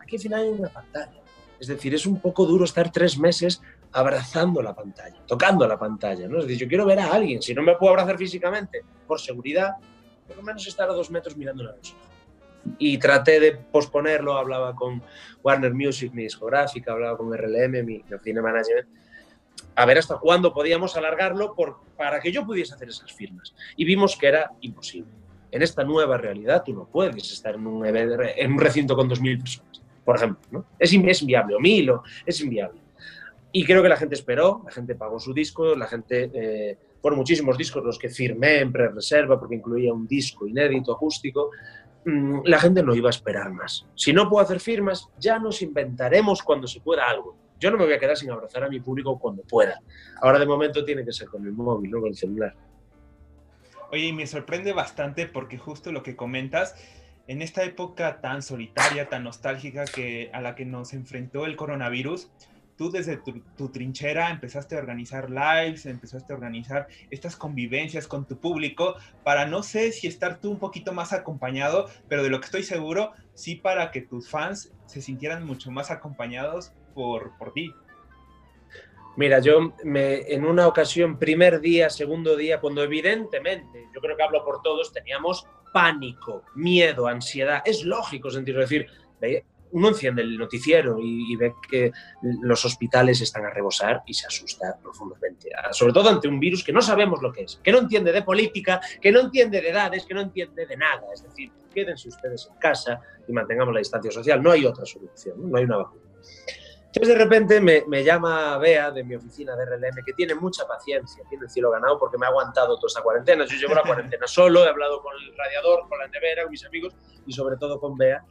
Aquí 0.00 0.16
al 0.16 0.22
final 0.22 0.42
hay 0.42 0.48
una 0.48 0.68
pantalla. 0.70 1.20
Es 1.60 1.66
decir, 1.66 1.94
es 1.94 2.06
un 2.06 2.18
poco 2.18 2.46
duro 2.46 2.64
estar 2.64 2.90
tres 2.90 3.18
meses 3.18 3.60
abrazando 3.92 4.62
la 4.62 4.74
pantalla, 4.74 5.22
tocando 5.26 5.68
la 5.68 5.78
pantalla, 5.78 6.26
¿no? 6.28 6.38
Es 6.38 6.46
decir, 6.46 6.62
yo 6.62 6.68
quiero 6.68 6.86
ver 6.86 6.98
a 6.98 7.12
alguien, 7.12 7.42
si 7.42 7.52
no 7.54 7.62
me 7.62 7.76
puedo 7.76 7.90
abrazar 7.90 8.16
físicamente, 8.16 8.82
por 9.06 9.20
seguridad, 9.20 9.72
por 10.26 10.38
lo 10.38 10.42
menos 10.42 10.66
estar 10.66 10.88
a 10.88 10.94
dos 10.94 11.10
metros 11.10 11.36
mirando 11.36 11.62
a 11.64 11.76
los 11.76 11.92
ojos. 11.92 12.11
Y 12.78 12.98
traté 12.98 13.40
de 13.40 13.52
posponerlo, 13.52 14.36
hablaba 14.36 14.74
con 14.74 15.02
Warner 15.42 15.74
Music, 15.74 16.12
mi 16.12 16.22
discográfica, 16.22 16.92
hablaba 16.92 17.16
con 17.16 17.32
RLM, 17.32 17.84
mi, 17.84 18.02
mi 18.08 18.14
oficina 18.14 18.42
management, 18.42 18.88
a 19.74 19.86
ver 19.86 19.98
hasta 19.98 20.18
cuándo 20.18 20.52
podíamos 20.52 20.96
alargarlo 20.96 21.54
por, 21.54 21.80
para 21.96 22.20
que 22.20 22.30
yo 22.30 22.44
pudiese 22.46 22.74
hacer 22.74 22.88
esas 22.88 23.12
firmas. 23.12 23.54
Y 23.76 23.84
vimos 23.84 24.16
que 24.16 24.26
era 24.26 24.52
imposible. 24.60 25.10
En 25.50 25.62
esta 25.62 25.84
nueva 25.84 26.16
realidad 26.16 26.62
tú 26.64 26.72
no 26.72 26.86
puedes 26.86 27.30
estar 27.32 27.54
en 27.54 27.66
un, 27.66 27.84
en 27.84 28.52
un 28.52 28.60
recinto 28.60 28.96
con 28.96 29.08
2.000 29.08 29.38
personas, 29.38 29.82
por 30.04 30.16
ejemplo. 30.16 30.46
¿no? 30.50 30.64
Es, 30.78 30.92
es 30.92 31.22
inviable, 31.22 31.54
o 31.54 31.58
1.000, 31.58 31.90
o, 31.90 32.02
es 32.24 32.40
inviable. 32.40 32.80
Y 33.52 33.64
creo 33.64 33.82
que 33.82 33.88
la 33.88 33.96
gente 33.96 34.14
esperó, 34.14 34.62
la 34.64 34.72
gente 34.72 34.94
pagó 34.94 35.18
su 35.18 35.32
disco, 35.32 35.74
la 35.74 35.86
gente... 35.86 36.30
Eh, 36.32 36.78
fueron 37.02 37.18
muchísimos 37.18 37.58
discos 37.58 37.84
los 37.84 37.98
que 37.98 38.08
firmé 38.08 38.60
en 38.60 38.70
pre-reserva 38.70 39.38
porque 39.38 39.56
incluía 39.56 39.92
un 39.92 40.06
disco 40.06 40.46
inédito, 40.46 40.92
acústico. 40.92 41.50
Mm, 42.04 42.40
la 42.44 42.58
gente 42.58 42.82
no 42.82 42.94
iba 42.94 43.08
a 43.08 43.10
esperar 43.10 43.50
más. 43.50 43.86
Si 43.94 44.12
no 44.12 44.28
puedo 44.28 44.44
hacer 44.44 44.60
firmas, 44.60 45.08
ya 45.18 45.38
nos 45.38 45.62
inventaremos 45.62 46.42
cuando 46.42 46.66
se 46.66 46.80
pueda 46.80 47.08
algo 47.08 47.36
yo 47.62 47.70
no 47.70 47.78
me 47.78 47.84
voy 47.84 47.94
a 47.94 47.98
quedar 48.00 48.16
sin 48.16 48.28
abrazar 48.28 48.64
a 48.64 48.68
mi 48.68 48.80
público 48.80 49.16
cuando 49.20 49.44
pueda. 49.44 49.80
Ahora 50.20 50.40
de 50.40 50.46
momento 50.46 50.84
tiene 50.84 51.04
que 51.04 51.12
ser 51.12 51.28
con 51.28 51.46
el 51.46 51.52
móvil, 51.52 51.92
no 51.92 52.00
con 52.00 52.08
el 52.08 52.16
celular. 52.16 52.56
Oye, 53.92 54.06
y 54.06 54.12
me 54.12 54.26
sorprende 54.26 54.72
bastante 54.72 55.28
porque 55.28 55.58
justo 55.58 55.92
lo 55.92 56.02
que 56.02 56.16
comentas, 56.16 56.74
en 57.28 57.40
esta 57.40 57.62
época 57.62 58.20
tan 58.20 58.42
solitaria, 58.42 59.08
tan 59.08 59.22
nostálgica 59.22 59.84
que, 59.84 60.28
a 60.32 60.40
la 60.40 60.56
que 60.56 60.64
nos 60.64 60.92
enfrentó 60.92 61.46
el 61.46 61.54
coronavirus, 61.54 62.30
tú 62.76 62.90
desde 62.90 63.16
tu, 63.16 63.68
trinchera 63.68 64.30
empezaste 64.30 64.76
a 64.76 64.78
organizar 64.78 65.30
lives, 65.30 65.86
empezaste 65.86 66.32
a 66.32 66.36
organizar 66.36 66.88
estas 67.10 67.36
convivencias 67.36 68.06
con 68.06 68.26
tu 68.26 68.38
público 68.38 68.96
para 69.24 69.46
no 69.46 69.62
sé 69.62 69.92
si 69.92 70.06
estar 70.06 70.40
tú 70.40 70.50
un 70.50 70.58
poquito 70.58 70.92
más 70.92 71.12
acompañado, 71.12 71.88
pero 72.08 72.22
de 72.22 72.30
lo 72.30 72.40
que 72.40 72.46
estoy 72.46 72.62
seguro, 72.62 73.12
sí 73.34 73.56
para 73.56 73.90
que 73.90 74.02
tus 74.02 74.28
fans 74.28 74.72
se 74.86 75.00
sintieran 75.00 75.44
mucho 75.44 75.70
más 75.70 75.90
acompañados 75.90 76.72
por, 76.94 77.36
por 77.38 77.52
ti? 77.52 77.72
Mira, 79.16 79.40
yo 79.40 79.74
me, 79.84 80.20
en 80.32 80.46
una 80.46 80.66
ocasión, 80.66 81.18
primer 81.18 81.60
día, 81.60 81.90
segundo 81.90 82.34
día, 82.34 82.60
cuando 82.60 82.82
evidentemente, 82.82 83.88
yo 83.94 84.00
creo 84.00 84.16
que 84.16 84.22
hablo 84.22 84.42
por 84.42 84.62
todos, 84.62 84.90
teníamos 84.92 85.46
pánico, 85.72 86.44
miedo, 86.54 87.06
ansiedad. 87.06 87.62
Es 87.64 87.84
lógico 87.84 88.30
sentirlo, 88.30 88.62
decir, 88.62 88.86
uno 89.72 89.88
enciende 89.88 90.22
el 90.22 90.38
noticiero 90.38 90.98
y, 91.00 91.34
ve 91.36 91.54
que 91.68 91.92
los 92.42 92.64
hospitales 92.64 93.20
están 93.20 93.44
a 93.44 93.50
rebosar 93.50 94.02
y 94.06 94.14
se 94.14 94.26
asusta 94.26 94.76
profundamente, 94.80 95.50
sobre 95.72 95.92
todo 95.92 96.08
ante 96.08 96.28
un 96.28 96.38
virus 96.38 96.62
que 96.62 96.72
no 96.72 96.82
sabemos 96.82 97.22
lo 97.22 97.32
que 97.32 97.42
es, 97.42 97.60
que 97.62 97.72
no 97.72 97.78
entiende 97.78 98.12
de 98.12 98.22
política, 98.22 98.80
que 99.00 99.10
no 99.10 99.20
entiende 99.20 99.60
de 99.60 99.70
edades, 99.70 100.04
que 100.04 100.14
no 100.14 100.20
entiende 100.20 100.66
de 100.66 100.76
nada. 100.76 101.02
Es 101.12 101.22
decir, 101.22 101.50
quédense 101.72 102.08
ustedes 102.08 102.48
en 102.50 102.58
casa 102.58 103.00
y 103.26 103.32
mantengamos 103.32 103.74
la 103.74 103.80
distancia 103.80 104.10
social. 104.10 104.42
No 104.42 104.50
hay 104.50 104.64
otra 104.64 104.84
solución, 104.84 105.50
no 105.50 105.58
hay 105.58 105.64
una 105.64 105.78
vacuna. 105.78 106.02
Entonces 106.94 107.16
de 107.16 107.24
repente 107.24 107.58
me, 107.58 108.04
llama 108.04 108.58
Bea 108.58 108.90
de 108.90 109.02
mi 109.02 109.14
oficina 109.14 109.56
de 109.56 109.64
RLM, 109.64 110.04
que 110.04 110.12
tiene 110.12 110.34
mucha 110.34 110.66
paciencia, 110.66 111.24
tiene 111.26 111.44
el 111.44 111.50
cielo 111.50 111.70
ganado 111.70 111.98
porque 111.98 112.18
me 112.18 112.26
ha 112.26 112.28
aguantado 112.28 112.76
toda 112.76 112.88
esta 112.88 113.02
cuarentena. 113.02 113.46
Yo 113.46 113.56
llevo 113.56 113.74
la 113.74 113.82
cuarentena 113.82 114.26
solo, 114.26 114.62
he 114.66 114.68
hablado 114.68 115.00
con 115.00 115.14
el 115.14 115.34
radiador, 115.34 115.88
con 115.88 115.98
la 115.98 116.06
nevera, 116.08 116.42
con 116.42 116.50
mis 116.50 116.66
amigos 116.66 116.94
y 117.26 117.32
sobre 117.32 117.56
todo 117.56 117.80
con 117.80 117.96
Bea. 117.96 118.22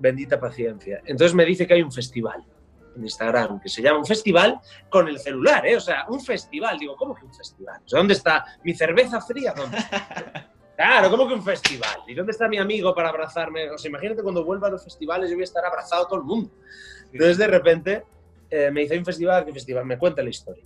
Bendita 0.00 0.40
paciencia. 0.40 1.02
Entonces 1.04 1.34
me 1.34 1.44
dice 1.44 1.66
que 1.66 1.74
hay 1.74 1.82
un 1.82 1.92
festival 1.92 2.44
en 2.96 3.02
Instagram 3.02 3.60
que 3.60 3.68
se 3.68 3.82
llama 3.82 3.98
un 3.98 4.06
festival 4.06 4.58
con 4.88 5.06
el 5.08 5.18
celular, 5.18 5.66
¿eh? 5.66 5.76
O 5.76 5.80
sea, 5.80 6.06
un 6.08 6.20
festival. 6.20 6.78
Digo, 6.78 6.96
¿cómo 6.96 7.14
que 7.14 7.24
un 7.24 7.34
festival? 7.34 7.80
¿dónde 7.88 8.14
está 8.14 8.44
mi 8.64 8.74
cerveza 8.74 9.20
fría? 9.20 9.52
¿Dónde? 9.54 9.78
Claro, 10.80 11.10
¿cómo 11.10 11.28
que 11.28 11.34
un 11.34 11.42
festival? 11.42 11.98
¿Y 12.06 12.14
dónde 12.14 12.32
está 12.32 12.48
mi 12.48 12.56
amigo 12.56 12.94
para 12.94 13.10
abrazarme? 13.10 13.68
O 13.70 13.76
sea, 13.76 13.90
imagínate 13.90 14.22
cuando 14.22 14.42
vuelva 14.42 14.68
a 14.68 14.70
los 14.70 14.82
festivales, 14.82 15.28
yo 15.28 15.36
voy 15.36 15.42
a 15.42 15.44
estar 15.44 15.62
abrazado 15.62 16.04
a 16.04 16.08
todo 16.08 16.20
el 16.20 16.24
mundo. 16.24 16.50
Entonces, 17.12 17.36
de 17.36 17.46
repente, 17.48 18.04
eh, 18.48 18.70
me 18.70 18.80
dice, 18.80 18.96
un 18.96 19.04
festival? 19.04 19.44
¿Qué 19.44 19.52
festival? 19.52 19.84
Me 19.84 19.98
cuenta 19.98 20.22
la 20.22 20.30
historia. 20.30 20.64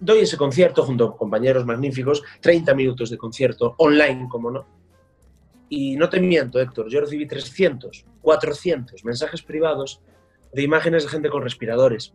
Doy 0.00 0.22
ese 0.22 0.36
concierto 0.36 0.82
junto 0.82 1.10
con 1.10 1.18
compañeros 1.18 1.64
magníficos, 1.64 2.20
30 2.40 2.74
minutos 2.74 3.08
de 3.08 3.16
concierto, 3.16 3.76
online, 3.78 4.26
como 4.28 4.50
no. 4.50 4.66
Y 5.68 5.96
no 5.96 6.08
te 6.08 6.20
miento, 6.20 6.60
Héctor, 6.60 6.88
yo 6.88 7.00
recibí 7.00 7.26
300, 7.26 8.04
400 8.20 9.04
mensajes 9.04 9.42
privados 9.42 10.00
de 10.52 10.62
imágenes 10.62 11.04
de 11.04 11.10
gente 11.10 11.28
con 11.28 11.42
respiradores, 11.42 12.14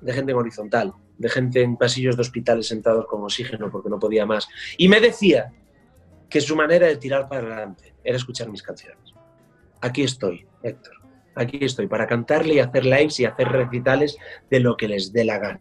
de 0.00 0.12
gente 0.12 0.32
en 0.32 0.38
horizontal, 0.38 0.92
de 1.16 1.28
gente 1.28 1.62
en 1.62 1.76
pasillos 1.76 2.16
de 2.16 2.22
hospitales 2.22 2.66
sentados 2.66 3.06
con 3.06 3.22
oxígeno 3.22 3.70
porque 3.70 3.88
no 3.88 3.98
podía 3.98 4.26
más. 4.26 4.48
Y 4.76 4.88
me 4.88 5.00
decía 5.00 5.52
que 6.28 6.40
su 6.40 6.56
manera 6.56 6.86
de 6.86 6.96
tirar 6.96 7.28
para 7.28 7.46
adelante 7.46 7.94
era 8.04 8.16
escuchar 8.16 8.48
mis 8.50 8.62
canciones. 8.62 9.14
Aquí 9.80 10.02
estoy, 10.02 10.46
Héctor 10.62 10.98
aquí 11.38 11.58
estoy 11.64 11.86
para 11.86 12.06
cantarle 12.06 12.54
y 12.54 12.58
hacer 12.58 12.84
lives 12.84 13.20
y 13.20 13.24
hacer 13.24 13.48
recitales 13.48 14.18
de 14.50 14.60
lo 14.60 14.76
que 14.76 14.88
les 14.88 15.12
dé 15.12 15.24
la 15.24 15.38
gana. 15.38 15.60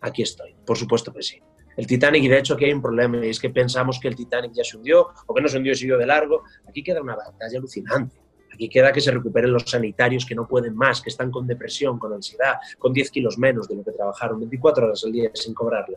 Aquí 0.00 0.22
estoy, 0.22 0.54
por 0.66 0.76
supuesto 0.76 1.12
que 1.12 1.22
sí. 1.22 1.40
El 1.80 1.86
Titanic, 1.86 2.22
y 2.24 2.28
de 2.28 2.38
hecho 2.38 2.52
aquí 2.52 2.66
hay 2.66 2.74
un 2.74 2.82
problema, 2.82 3.24
y 3.24 3.30
es 3.30 3.40
que 3.40 3.48
pensamos 3.48 3.98
que 3.98 4.08
el 4.08 4.14
Titanic 4.14 4.52
ya 4.52 4.62
se 4.62 4.76
hundió, 4.76 5.08
o 5.24 5.34
que 5.34 5.40
no 5.40 5.48
se 5.48 5.56
hundió 5.56 5.72
y 5.72 5.76
siguió 5.76 5.96
de 5.96 6.04
largo. 6.04 6.42
Aquí 6.68 6.82
queda 6.82 7.00
una 7.00 7.16
batalla 7.16 7.56
alucinante. 7.56 8.16
Aquí 8.52 8.68
queda 8.68 8.92
que 8.92 9.00
se 9.00 9.10
recuperen 9.10 9.50
los 9.50 9.62
sanitarios 9.62 10.26
que 10.26 10.34
no 10.34 10.46
pueden 10.46 10.76
más, 10.76 11.00
que 11.00 11.08
están 11.08 11.30
con 11.30 11.46
depresión, 11.46 11.98
con 11.98 12.12
ansiedad, 12.12 12.56
con 12.78 12.92
10 12.92 13.10
kilos 13.10 13.38
menos 13.38 13.66
de 13.66 13.76
lo 13.76 13.82
que 13.82 13.92
trabajaron 13.92 14.38
24 14.40 14.88
horas 14.88 15.02
al 15.04 15.12
día 15.12 15.30
sin 15.32 15.54
cobrarla. 15.54 15.96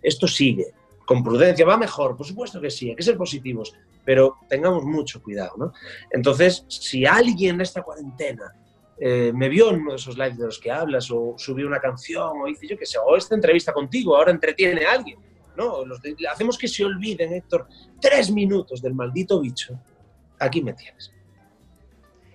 Esto 0.00 0.28
sigue, 0.28 0.66
con 1.04 1.24
prudencia, 1.24 1.66
va 1.66 1.76
mejor, 1.76 2.16
por 2.16 2.26
supuesto 2.26 2.60
que 2.60 2.70
sí, 2.70 2.90
hay 2.90 2.94
que 2.94 3.02
ser 3.02 3.16
positivos, 3.16 3.74
pero 4.04 4.36
tengamos 4.48 4.84
mucho 4.84 5.20
cuidado, 5.20 5.54
¿no? 5.56 5.72
Entonces, 6.12 6.64
si 6.68 7.06
alguien 7.06 7.56
en 7.56 7.62
esta 7.62 7.82
cuarentena 7.82 8.54
eh, 8.98 9.32
me 9.34 9.48
vio 9.48 9.70
en 9.70 9.80
uno 9.80 9.90
de 9.90 9.96
esos 9.96 10.16
lives 10.16 10.38
de 10.38 10.46
los 10.46 10.58
que 10.58 10.70
hablas, 10.70 11.10
o 11.10 11.34
subió 11.36 11.66
una 11.66 11.80
canción, 11.80 12.40
o 12.40 12.46
dice 12.46 12.66
yo 12.68 12.78
que 12.78 12.86
sé, 12.86 12.98
o 12.98 13.16
esta 13.16 13.34
entrevista 13.34 13.72
contigo, 13.72 14.16
ahora 14.16 14.30
entretiene 14.30 14.84
a 14.84 14.92
alguien, 14.92 15.18
¿no? 15.56 15.84
hacemos 16.30 16.58
que 16.58 16.68
se 16.68 16.84
olviden, 16.84 17.32
Héctor, 17.32 17.66
tres 18.00 18.30
minutos 18.30 18.80
del 18.82 18.94
maldito 18.94 19.40
bicho, 19.40 19.78
aquí 20.38 20.62
me 20.62 20.72
tienes. 20.72 21.12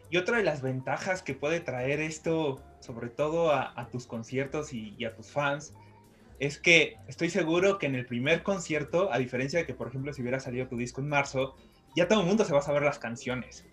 Y 0.10 0.18
otra 0.18 0.38
de 0.38 0.44
las 0.44 0.62
ventajas 0.62 1.22
que 1.22 1.36
puede 1.36 1.60
traer 1.60 2.00
esto, 2.00 2.62
sobre 2.80 3.10
todo 3.10 3.52
a, 3.54 3.88
tus 3.92 4.08
conciertos 4.08 4.74
y, 4.74 4.96
y 4.98 5.06
a 5.06 5.14
tus 5.14 5.28
fans, 5.28 5.74
es 6.40 6.58
que 6.58 6.96
estoy 7.08 7.30
seguro 7.30 7.78
que 7.78 7.86
en 7.86 7.96
el 7.96 8.06
primer 8.06 8.44
concierto, 8.44 9.14
a 9.14 9.20
diferencia 9.20 9.60
de 9.60 9.66
que, 9.66 9.74
por 9.74 9.88
ejemplo, 9.88 10.12
si 10.14 10.22
hubiera 10.22 10.40
salido 10.40 10.68
tu 10.68 10.78
disco 10.78 11.02
en 11.02 11.10
marzo, 11.10 11.56
ya 11.96 12.08
todo 12.08 12.22
el 12.22 12.26
mundo 12.26 12.46
se 12.46 12.54
va 12.54 12.60
a 12.60 12.64
saber 12.64 12.82
las 12.82 12.98
canciones. 12.98 13.66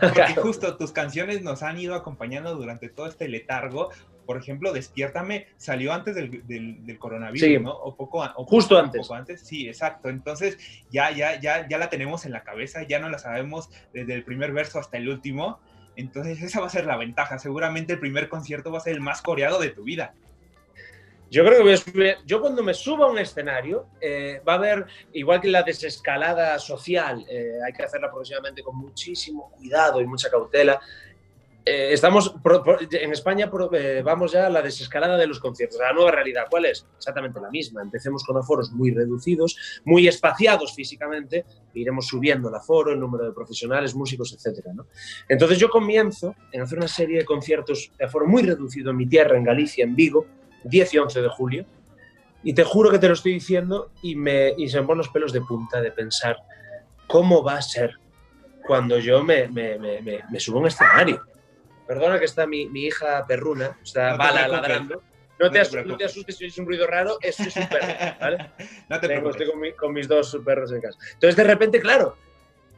Porque 0.00 0.34
justo 0.36 0.76
tus 0.76 0.92
canciones 0.92 1.42
nos 1.42 1.62
han 1.62 1.78
ido 1.78 1.94
acompañando 1.94 2.54
durante 2.54 2.88
todo 2.88 3.06
este 3.06 3.28
letargo. 3.28 3.90
Por 4.26 4.36
ejemplo, 4.36 4.72
Despiértame 4.72 5.48
salió 5.56 5.92
antes 5.92 6.14
del, 6.14 6.46
del, 6.46 6.98
coronavirus, 6.98 7.62
¿no? 7.62 7.72
O 7.72 7.96
poco, 7.96 8.22
o 8.36 8.44
justo 8.44 8.78
antes. 8.78 9.02
Poco 9.02 9.14
antes. 9.14 9.40
Sí, 9.40 9.66
exacto. 9.66 10.08
Entonces 10.08 10.58
ya, 10.90 11.10
ya, 11.10 11.40
ya, 11.40 11.68
ya 11.68 11.78
la 11.78 11.90
tenemos 11.90 12.24
en 12.26 12.32
la 12.32 12.44
cabeza, 12.44 12.82
ya 12.84 13.00
no 13.00 13.08
la 13.08 13.18
sabemos 13.18 13.70
desde 13.92 14.14
el 14.14 14.22
primer 14.22 14.52
verso 14.52 14.78
hasta 14.78 14.98
el 14.98 15.08
último. 15.08 15.58
Entonces 15.96 16.40
esa 16.42 16.60
va 16.60 16.66
a 16.66 16.70
ser 16.70 16.86
la 16.86 16.96
ventaja. 16.96 17.38
Seguramente 17.38 17.94
el 17.94 17.98
primer 17.98 18.28
concierto 18.28 18.70
va 18.70 18.78
a 18.78 18.82
ser 18.82 18.94
el 18.94 19.00
más 19.00 19.20
coreado 19.20 19.58
de 19.58 19.70
tu 19.70 19.82
vida. 19.82 20.14
Yo 21.30 21.44
creo 21.44 21.58
que 21.58 21.62
voy 21.62 21.72
a 21.74 21.76
subir, 21.76 22.16
yo 22.26 22.40
cuando 22.40 22.60
me 22.60 22.74
suba 22.74 23.06
a 23.06 23.08
un 23.08 23.18
escenario, 23.18 23.86
eh, 24.00 24.42
va 24.46 24.54
a 24.54 24.56
haber, 24.56 24.86
igual 25.12 25.40
que 25.40 25.46
la 25.46 25.62
desescalada 25.62 26.58
social, 26.58 27.24
eh, 27.30 27.52
hay 27.64 27.72
que 27.72 27.84
hacerla 27.84 28.08
progresivamente 28.08 28.64
con 28.64 28.76
muchísimo 28.76 29.52
cuidado 29.52 30.00
y 30.00 30.06
mucha 30.06 30.28
cautela. 30.28 30.80
Eh, 31.64 31.92
estamos, 31.92 32.34
en 32.90 33.12
España 33.12 33.48
vamos 34.02 34.32
ya 34.32 34.46
a 34.46 34.50
la 34.50 34.60
desescalada 34.60 35.16
de 35.16 35.28
los 35.28 35.38
conciertos, 35.38 35.78
a 35.80 35.84
la 35.84 35.92
nueva 35.92 36.10
realidad. 36.10 36.46
¿Cuál 36.50 36.64
es? 36.64 36.84
Exactamente 36.96 37.40
la 37.40 37.50
misma. 37.50 37.80
Empecemos 37.80 38.24
con 38.24 38.36
aforos 38.36 38.72
muy 38.72 38.90
reducidos, 38.90 39.80
muy 39.84 40.08
espaciados 40.08 40.74
físicamente, 40.74 41.44
e 41.72 41.78
iremos 41.78 42.08
subiendo 42.08 42.48
el 42.48 42.56
aforo, 42.56 42.90
el 42.90 42.98
número 42.98 43.26
de 43.26 43.32
profesionales, 43.32 43.94
músicos, 43.94 44.32
etc. 44.32 44.66
¿no? 44.74 44.86
Entonces 45.28 45.58
yo 45.58 45.70
comienzo 45.70 46.34
en 46.50 46.62
hacer 46.62 46.78
una 46.78 46.88
serie 46.88 47.18
de 47.18 47.24
conciertos 47.24 47.92
de 47.96 48.04
aforo 48.04 48.26
muy 48.26 48.42
reducido 48.42 48.90
en 48.90 48.96
mi 48.96 49.06
tierra, 49.06 49.36
en 49.36 49.44
Galicia, 49.44 49.84
en 49.84 49.94
Vigo, 49.94 50.26
10 50.64 50.94
y 50.94 50.98
11 50.98 51.22
de 51.22 51.28
julio. 51.28 51.66
Y 52.42 52.54
te 52.54 52.64
juro 52.64 52.90
que 52.90 52.98
te 52.98 53.06
lo 53.06 53.14
estoy 53.14 53.34
diciendo 53.34 53.90
y, 54.02 54.16
me, 54.16 54.54
y 54.56 54.68
se 54.68 54.80
me 54.80 54.86
ponen 54.86 54.98
los 54.98 55.08
pelos 55.08 55.32
de 55.32 55.42
punta 55.42 55.80
de 55.80 55.92
pensar 55.92 56.38
cómo 57.06 57.42
va 57.42 57.56
a 57.56 57.62
ser 57.62 57.98
cuando 58.66 58.98
yo 58.98 59.22
me, 59.22 59.48
me, 59.48 59.78
me, 59.78 60.00
me 60.00 60.40
subo 60.40 60.58
a 60.58 60.60
un 60.60 60.66
escenario. 60.68 61.22
Perdona 61.86 62.18
que 62.18 62.24
está 62.24 62.46
mi, 62.46 62.68
mi 62.68 62.84
hija 62.84 63.26
perruna, 63.26 63.76
está 63.82 64.16
bala 64.16 64.46
ladrando. 64.46 65.02
No 65.40 65.50
te, 65.50 65.58
asustes, 65.58 66.36
si 66.36 66.44
es 66.44 66.58
un 66.58 66.66
ruido 66.66 66.86
raro, 66.86 67.16
eso 67.22 67.44
es 67.44 67.56
un 67.56 67.66
perro, 67.66 67.86
¿vale? 68.20 68.50
no 68.90 69.00
te 69.00 69.08
Tengo, 69.08 69.30
Estoy 69.30 69.46
con, 69.46 69.60
con, 69.78 69.92
mis 69.94 70.06
dos 70.06 70.38
perros 70.44 70.70
en 70.70 70.82
casa. 70.82 70.98
Entonces, 71.14 71.34
de 71.34 71.44
repente, 71.44 71.80
claro, 71.80 72.16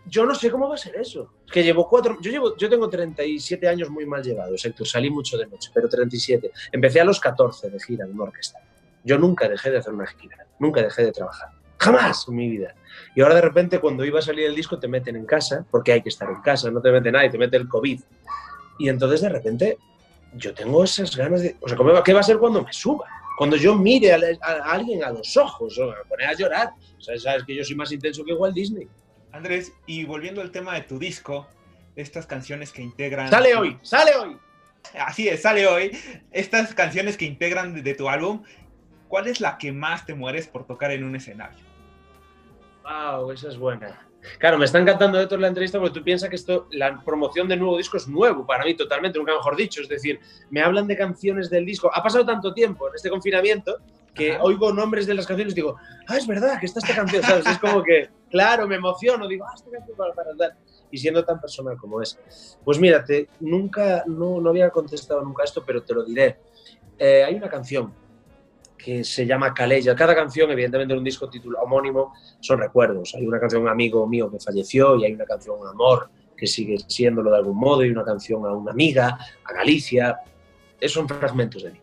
yo 0.07 0.27
no 0.27 0.35
sé 0.35 0.51
cómo 0.51 0.69
va 0.69 0.75
a 0.75 0.79
ser 0.79 0.97
eso. 0.97 1.33
Es 1.47 1.53
que 1.53 1.63
llevo 1.63 1.89
cuatro, 1.89 2.19
yo, 2.21 2.31
llevo, 2.31 2.57
yo 2.57 2.69
tengo 2.69 2.89
37 2.89 3.69
años 3.69 3.91
muy 3.91 4.07
mal 4.07 4.23
llevados, 4.23 4.65
Héctor, 4.65 4.87
salí 4.87 5.11
mucho 5.11 5.37
de 5.37 5.47
noche, 5.47 5.71
pero 5.73 5.89
37. 5.89 6.51
Empecé 6.73 7.01
a 7.01 7.05
los 7.05 7.21
14 7.21 7.71
de 7.71 7.81
gira 7.81 8.05
en 8.05 8.13
una 8.13 8.25
orquesta. 8.25 8.59
Yo 9.05 9.19
nunca 9.19 9.49
dejé 9.49 9.71
de 9.71 9.79
hacer 9.79 9.93
una 9.93 10.07
gira, 10.07 10.47
nunca 10.59 10.83
dejé 10.83 11.05
de 11.05 11.13
trabajar. 11.13 11.51
Jamás 11.79 12.27
en 12.29 12.37
mi 12.37 12.49
vida. 12.49 12.75
Y 13.17 13.23
ahora 13.23 13.35
de 13.35 13.41
repente 13.41 13.81
cuando 13.81 14.05
iba 14.05 14.21
a 14.21 14.23
salir 14.23 14.47
el 14.47 14.55
disco 14.55 14.79
te 14.79 14.87
meten 14.87 15.17
en 15.17 15.27
casa, 15.27 15.65
porque 15.71 15.93
hay 15.93 16.03
que 16.03 16.09
estar 16.09 16.29
en 16.29 16.41
casa, 16.41 16.71
no 16.71 16.81
te 16.81 16.93
mete 16.93 17.11
nadie, 17.11 17.31
te 17.31 17.39
mete 17.39 17.57
el 17.57 17.69
COVID. 17.69 18.01
Y 18.79 18.89
entonces 18.89 19.21
de 19.21 19.29
repente 19.29 19.79
yo 20.35 20.55
tengo 20.55 20.85
esas 20.85 21.17
ganas 21.17 21.43
de... 21.43 21.57
O 21.61 21.69
sea, 21.69 21.77
¿qué 22.05 22.13
va 22.13 22.21
a 22.21 22.25
ser 22.25 22.39
cuando 22.39 22.63
me 22.63 22.73
suba? 22.73 23.07
Cuando 23.37 23.57
yo 23.57 23.75
mire 23.75 24.13
a, 24.13 24.19
alguien 24.65 25.03
a 25.03 25.11
los 25.11 25.37
ojos, 25.37 25.79
o 25.79 25.89
me 25.89 25.95
poner 26.09 26.29
a 26.29 26.35
llorar. 26.35 26.73
O 26.99 27.01
sea, 27.01 27.19
sabes 27.19 27.45
que 27.45 27.55
yo 27.55 27.65
soy 27.65 27.75
más 27.75 27.91
intenso 27.91 28.25
que 28.25 28.33
Walt 28.33 28.55
Disney. 28.55 28.89
Andrés, 29.33 29.73
y 29.87 30.05
volviendo 30.05 30.41
al 30.43 30.51
tema 30.51 30.75
de 30.75 30.83
tu 30.83 30.99
disco, 30.99 31.49
estas 31.97 32.27
canciones 32.27 32.71
que 32.73 32.83
integran... 32.83 33.29
Sale 33.29 33.55
hoy, 33.55 33.79
sale 33.83 34.15
hoy. 34.15 34.37
Así 34.99 35.29
es, 35.29 35.43
sale 35.43 35.67
hoy. 35.67 35.97
Estas 36.31 36.75
canciones 36.75 37.17
que 37.17 37.25
integran 37.25 37.83
de 37.83 37.95
tu 37.95 38.09
álbum, 38.09 38.43
¿cuál 39.09 39.29
es 39.29 39.41
la 39.41 39.59
que 39.59 39.73
más 39.73 40.05
te 40.05 40.15
mueres 40.15 40.47
por 40.47 40.67
tocar 40.67 40.91
en 40.91 41.05
un 41.05 41.17
escenario? 41.17 41.65
Wow, 42.83 43.31
esa 43.33 43.49
es 43.49 43.57
buena. 43.57 44.07
Claro, 44.39 44.59
me 44.59 44.67
está 44.67 44.79
encantando 44.79 45.19
de 45.19 45.27
toda 45.27 45.41
la 45.41 45.49
entrevista 45.49 45.79
porque 45.79 45.99
tú 45.99 46.05
piensas 46.05 46.29
que 46.29 46.37
esto, 46.37 46.69
la 46.71 47.03
promoción 47.03 47.49
del 47.49 47.59
nuevo 47.59 47.77
disco 47.77 47.97
es 47.97 48.07
nuevo 48.07 48.47
para 48.47 48.65
mí 48.65 48.75
totalmente, 48.75 49.19
nunca 49.19 49.35
mejor 49.35 49.57
dicho. 49.57 49.81
Es 49.81 49.89
decir, 49.89 50.21
me 50.51 50.62
hablan 50.62 50.87
de 50.87 50.97
canciones 50.97 51.51
del 51.51 51.65
disco. 51.65 51.91
Ha 51.93 52.03
pasado 52.03 52.25
tanto 52.25 52.53
tiempo 52.53 52.89
en 52.89 52.95
este 52.95 53.11
confinamiento 53.11 53.79
que 54.14 54.37
oigo 54.38 54.73
nombres 54.73 55.07
de 55.07 55.14
las 55.14 55.26
canciones 55.26 55.52
y 55.52 55.57
digo, 55.57 55.76
ah, 56.07 56.16
es 56.16 56.26
verdad 56.26 56.59
que 56.61 56.66
está 56.66 56.81
esta 56.81 56.95
canción, 56.95 57.23
¿sabes? 57.23 57.47
Es 57.47 57.59
como 57.59 57.83
que, 57.83 58.11
claro, 58.31 58.66
me 58.69 58.76
emociono, 58.76 59.26
digo, 59.26 59.47
ah, 59.47 59.52
esta 59.54 59.71
canción 59.71 59.97
para, 59.97 60.12
para. 60.12 60.57
Y 60.90 60.99
siendo 60.99 61.25
tan 61.25 61.40
personal 61.40 61.76
como 61.78 62.02
es. 62.02 62.19
Pues 62.64 62.78
mírate, 62.78 63.28
nunca, 63.40 64.04
no, 64.07 64.40
no 64.40 64.50
había 64.50 64.69
contestado 64.71 65.23
nunca 65.23 65.45
esto, 65.45 65.62
pero 65.66 65.83
te 65.83 65.95
lo 65.95 66.04
diré. 66.04 66.38
Eh, 66.99 67.25
hay 67.25 67.35
una 67.35 67.49
canción 67.49 67.92
que 68.76 69.04
se 69.04 69.25
llama 69.25 69.54
Calella. 69.54 69.95
Cada 69.95 70.14
canción, 70.14 70.50
evidentemente, 70.50 70.92
en 70.92 70.99
un 70.99 71.04
disco 71.04 71.31
titulado 71.31 71.64
homónimo, 71.64 72.12
son 72.40 72.59
recuerdos. 72.59 73.14
Hay 73.14 73.25
una 73.25 73.40
canción 73.40 73.62
a 73.62 73.64
un 73.64 73.71
amigo 73.71 74.07
mío 74.07 74.31
que 74.31 74.40
falleció 74.40 74.97
y 74.97 75.04
hay 75.07 75.12
una 75.14 75.25
canción 75.25 75.57
a 75.66 75.71
amor 75.71 76.11
que 76.37 76.47
sigue 76.47 76.76
siéndolo 76.88 77.31
de 77.31 77.37
algún 77.37 77.57
modo 77.57 77.85
y 77.85 77.90
una 77.90 78.04
canción 78.04 78.45
a 78.45 78.52
una 78.52 78.73
amiga, 78.73 79.16
a 79.45 79.52
Galicia. 79.54 80.19
Esos 80.81 80.95
son 80.95 81.09
fragmentos 81.09 81.62
de 81.62 81.71
mí. 81.71 81.81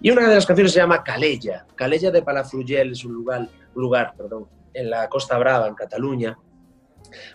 Y 0.00 0.10
una 0.10 0.28
de 0.28 0.34
las 0.34 0.46
canciones 0.46 0.72
se 0.72 0.80
llama 0.80 1.02
Calella. 1.02 1.66
Calella 1.74 2.10
de 2.10 2.22
Palafrugell 2.22 2.92
es 2.92 3.04
un 3.04 3.12
lugar, 3.12 3.48
lugar 3.74 4.14
perdón, 4.16 4.48
en 4.72 4.90
la 4.90 5.08
Costa 5.08 5.38
Brava, 5.38 5.68
en 5.68 5.74
Cataluña, 5.74 6.38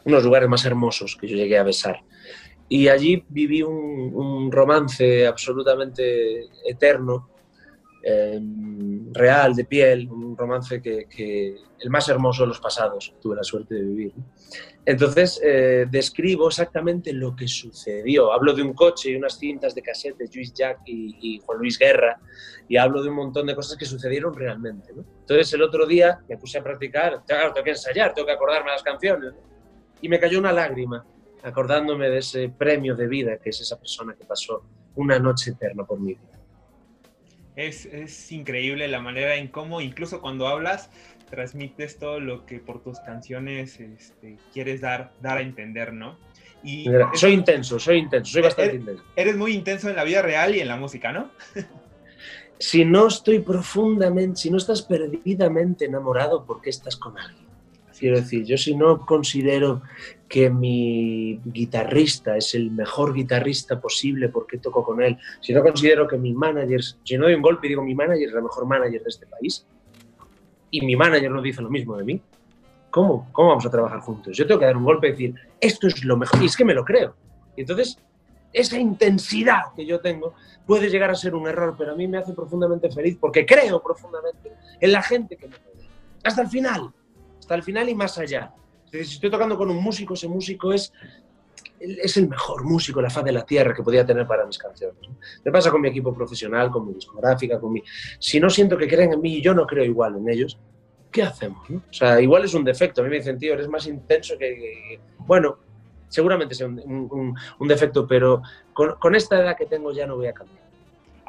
unos 0.06 0.24
lugares 0.24 0.48
más 0.48 0.66
hermosos 0.66 1.18
que 1.20 1.28
yo 1.28 1.36
llegué 1.36 1.58
a 1.58 1.64
besar. 1.64 2.02
Y 2.70 2.88
allí 2.88 3.26
viví 3.28 3.64
un, 3.64 4.14
un 4.14 4.52
romance 4.52 5.28
absolutamente 5.28 6.46
eterno 6.66 7.30
Em, 8.04 9.14
real, 9.14 9.54
de 9.54 9.66
piel, 9.66 10.10
un 10.10 10.36
romance 10.36 10.82
que, 10.82 11.56
el 11.80 11.90
más 11.90 12.10
hermoso 12.10 12.44
de 12.44 12.48
los 12.48 12.60
pasados, 12.60 13.14
tuve 13.22 13.36
la 13.36 13.44
suerte 13.44 13.76
de 13.76 13.82
vivir. 13.82 14.14
Entonces, 14.86 15.40
eh, 15.44 15.86
describo 15.90 16.48
exactamente 16.48 17.14
lo 17.14 17.36
que 17.36 17.48
sucedió. 17.48 18.34
Hablo 18.34 18.54
de 18.54 18.64
un 18.64 18.74
coche 18.74 19.12
y 19.12 19.16
unas 19.16 19.38
cintas 19.38 19.76
de 19.76 19.84
cassette 19.84 20.18
de 20.18 20.30
Luis 20.34 20.54
Jack 20.54 20.80
y, 20.86 21.40
Juan 21.46 21.60
Luis 21.60 21.78
Guerra, 21.78 22.20
y 22.68 22.78
hablo 22.78 23.04
de 23.04 23.10
un 23.10 23.16
montón 23.16 23.46
de 23.46 23.56
cosas 23.56 23.78
que 23.78 23.86
sucedieron 23.86 24.34
realmente. 24.34 24.92
Entonces, 24.92 25.54
el 25.54 25.62
otro 25.62 25.86
día 25.86 26.20
me 26.28 26.38
puse 26.38 26.58
a 26.58 26.64
practicar, 26.64 27.24
claro, 27.28 27.54
tengo 27.54 27.66
que 27.66 27.72
ensayar, 27.72 28.14
tengo 28.14 28.26
que 28.26 28.34
acordarme 28.34 28.72
las 28.72 28.84
canciones, 28.84 29.34
y 30.02 30.10
me 30.10 30.20
cayó 30.20 30.40
una 30.40 30.52
lágrima 30.52 31.06
acordándome 31.44 32.10
de 32.10 32.20
ese 32.20 32.50
premio 32.50 32.96
de 32.96 33.08
vida 33.08 33.38
que 33.38 33.50
es 33.50 33.62
esa 33.62 33.78
persona 33.78 34.16
que 34.16 34.26
pasó 34.26 34.64
una 34.96 35.20
noche 35.20 35.52
eterna 35.52 35.84
por 35.84 36.00
mi. 36.00 36.18
Es, 37.56 38.32
increíble 38.32 38.88
la 38.88 39.02
manera 39.02 39.36
en 39.36 39.48
cómo, 39.48 39.82
incluso 39.82 40.22
cuando 40.22 40.48
hablas, 40.48 40.90
transmites 41.30 41.98
todo 41.98 42.20
lo 42.20 42.46
que 42.46 42.60
por 42.60 42.82
tus 42.82 43.00
canciones 43.00 43.80
este, 43.80 44.38
quieres 44.54 44.82
dar, 44.82 45.12
dar 45.22 45.38
a 45.38 45.42
entender, 45.42 45.94
¿no? 45.94 46.18
Y 46.64 46.86
soy 47.14 47.34
intenso, 47.34 47.80
soy 47.80 47.98
intenso, 47.98 48.34
soy 48.34 48.42
bastante 48.44 48.76
intenso. 48.76 49.04
Eres 49.16 49.36
muy 49.36 49.54
intenso 49.54 49.90
en 49.90 49.96
la 49.96 50.04
vida 50.04 50.22
real 50.22 50.56
y 50.56 50.60
en 50.60 50.68
la 50.68 50.78
música, 50.78 51.12
¿no? 51.12 51.32
si 52.60 52.86
no 52.86 53.08
estoy 53.08 53.40
profundamente, 53.40 54.42
si 54.42 54.52
no 54.52 54.58
estás 54.58 54.84
perdidamente 54.84 55.86
enamorado, 55.86 56.46
¿por 56.46 56.62
qué 56.62 56.70
estás 56.70 56.96
con 56.96 57.18
alguien? 57.18 57.51
Quiero 58.02 58.16
decir, 58.16 58.44
yo 58.46 58.58
si 58.58 58.76
no 58.76 59.06
considero 59.06 59.84
que 60.28 60.50
mi 60.50 61.40
guitarrista 61.46 62.36
es 62.36 62.56
el 62.56 62.72
mejor 62.72 63.14
guitarrista 63.14 63.80
posible 63.80 64.28
porque 64.30 64.58
toco 64.58 64.84
con 64.84 65.04
él, 65.04 65.20
si 65.40 65.54
no 65.54 65.62
considero 65.62 66.08
que 66.08 66.18
mi 66.18 66.34
manager, 66.34 66.82
si 66.84 67.16
no 67.16 67.26
doy 67.26 67.36
un 67.36 67.44
golpe 67.44 67.68
y 67.68 67.70
digo 67.70 67.84
mi 67.84 67.94
manager 67.94 68.28
es 68.28 68.34
el 68.34 68.42
mejor 68.42 68.66
manager 68.66 69.04
de 69.04 69.08
este 69.08 69.28
país, 69.28 69.68
y 70.72 70.84
mi 70.84 70.96
manager 70.96 71.30
no 71.30 71.44
dice 71.44 71.62
lo 71.62 71.70
mismo 71.70 71.96
de 71.96 72.04
mí, 72.04 72.20
¿cómo? 72.90 73.30
¿Cómo 73.34 73.50
vamos 73.50 73.68
a 73.68 73.70
trabajar 73.70 74.00
juntos? 74.00 74.36
Yo 74.36 74.48
tengo 74.48 74.60
que 74.62 74.66
dar 74.66 74.78
un 74.78 74.84
golpe 74.84 75.10
y 75.10 75.12
decir, 75.12 75.36
esto 75.60 75.86
es 75.86 76.04
lo 76.04 76.18
mejor, 76.18 76.42
y 76.42 76.48
es 76.48 76.58
que 76.58 76.66
me 76.66 76.74
lo 76.74 76.84
creo. 76.84 77.14
Y 77.56 77.62
entonces, 77.62 78.00
esa 78.52 78.80
intensidad 78.80 79.76
que 79.76 79.86
yo 79.86 80.00
tengo 80.00 80.34
puede 80.66 80.90
llegar 80.90 81.12
a 81.12 81.16
ser 81.16 81.36
un 81.36 81.48
error, 81.48 81.76
pero 81.78 81.92
a 81.92 81.96
mí 81.96 82.08
me 82.08 82.18
hace 82.18 82.34
profundamente 82.34 82.90
feliz 82.90 83.16
porque 83.22 83.46
creo 83.46 83.80
profundamente 83.80 84.54
en 84.80 84.92
la 84.92 85.04
gente 85.04 85.38
que 85.38 85.48
me 85.48 85.56
rodea. 85.56 85.88
Hasta 86.24 86.42
el 86.42 86.48
final 86.48 86.92
hasta 87.52 87.56
el 87.58 87.64
final 87.64 87.90
y 87.90 87.96
más 87.96 88.18
allá. 88.18 88.54
Si 88.90 89.00
estoy 89.00 89.30
tocando 89.30 89.58
con 89.58 89.70
un 89.70 89.84
músico, 89.84 90.14
ese 90.14 90.30
músico 90.30 90.72
es, 90.72 90.94
es 91.80 92.16
el 92.16 92.30
mejor 92.30 92.64
músico 92.64 93.02
la 93.02 93.10
faz 93.10 93.26
de 93.26 93.34
la 93.34 93.46
tierra 93.46 93.74
que 93.74 93.84
podía 93.84 94.06
tener 94.06 94.26
para 94.26 94.46
mis 94.46 94.58
canciones. 94.58 94.98
Me 95.44 95.52
pasa 95.52 95.70
con 95.70 95.82
mi 95.82 95.90
equipo 95.90 96.14
profesional, 96.14 96.72
con 96.72 96.88
mi 96.88 96.94
discográfica, 96.94 97.60
con 97.60 97.74
mi... 97.74 97.84
Si 98.20 98.40
no 98.40 98.50
siento 98.50 98.78
que 98.78 98.88
creen 98.88 99.12
en 99.12 99.22
mí 99.22 99.36
y 99.36 99.42
yo 99.42 99.54
no 99.54 99.66
creo 99.68 99.84
igual 99.84 100.16
en 100.16 100.30
ellos, 100.30 100.58
¿qué 101.12 101.24
hacemos? 101.24 101.70
O 101.70 101.94
sea, 101.94 102.22
igual 102.22 102.46
es 102.46 102.54
un 102.54 102.64
defecto. 102.64 103.02
A 103.02 103.04
mí 103.04 103.10
me 103.10 103.18
dicen, 103.18 103.38
tío, 103.38 103.54
eres 103.54 103.68
más 103.68 103.86
intenso 103.86 104.38
que... 104.38 105.02
Bueno, 105.20 105.58
seguramente 106.08 106.56
sea 106.56 106.68
un, 106.68 107.68
defecto, 107.68 108.08
pero 108.08 108.42
con 108.74 109.14
esta 109.14 109.42
edad 109.42 109.58
que 109.58 109.66
tengo 109.66 109.92
ya 109.92 110.08
no 110.08 110.16
voy 110.16 110.28
a 110.28 110.34
cambiar. 110.34 110.71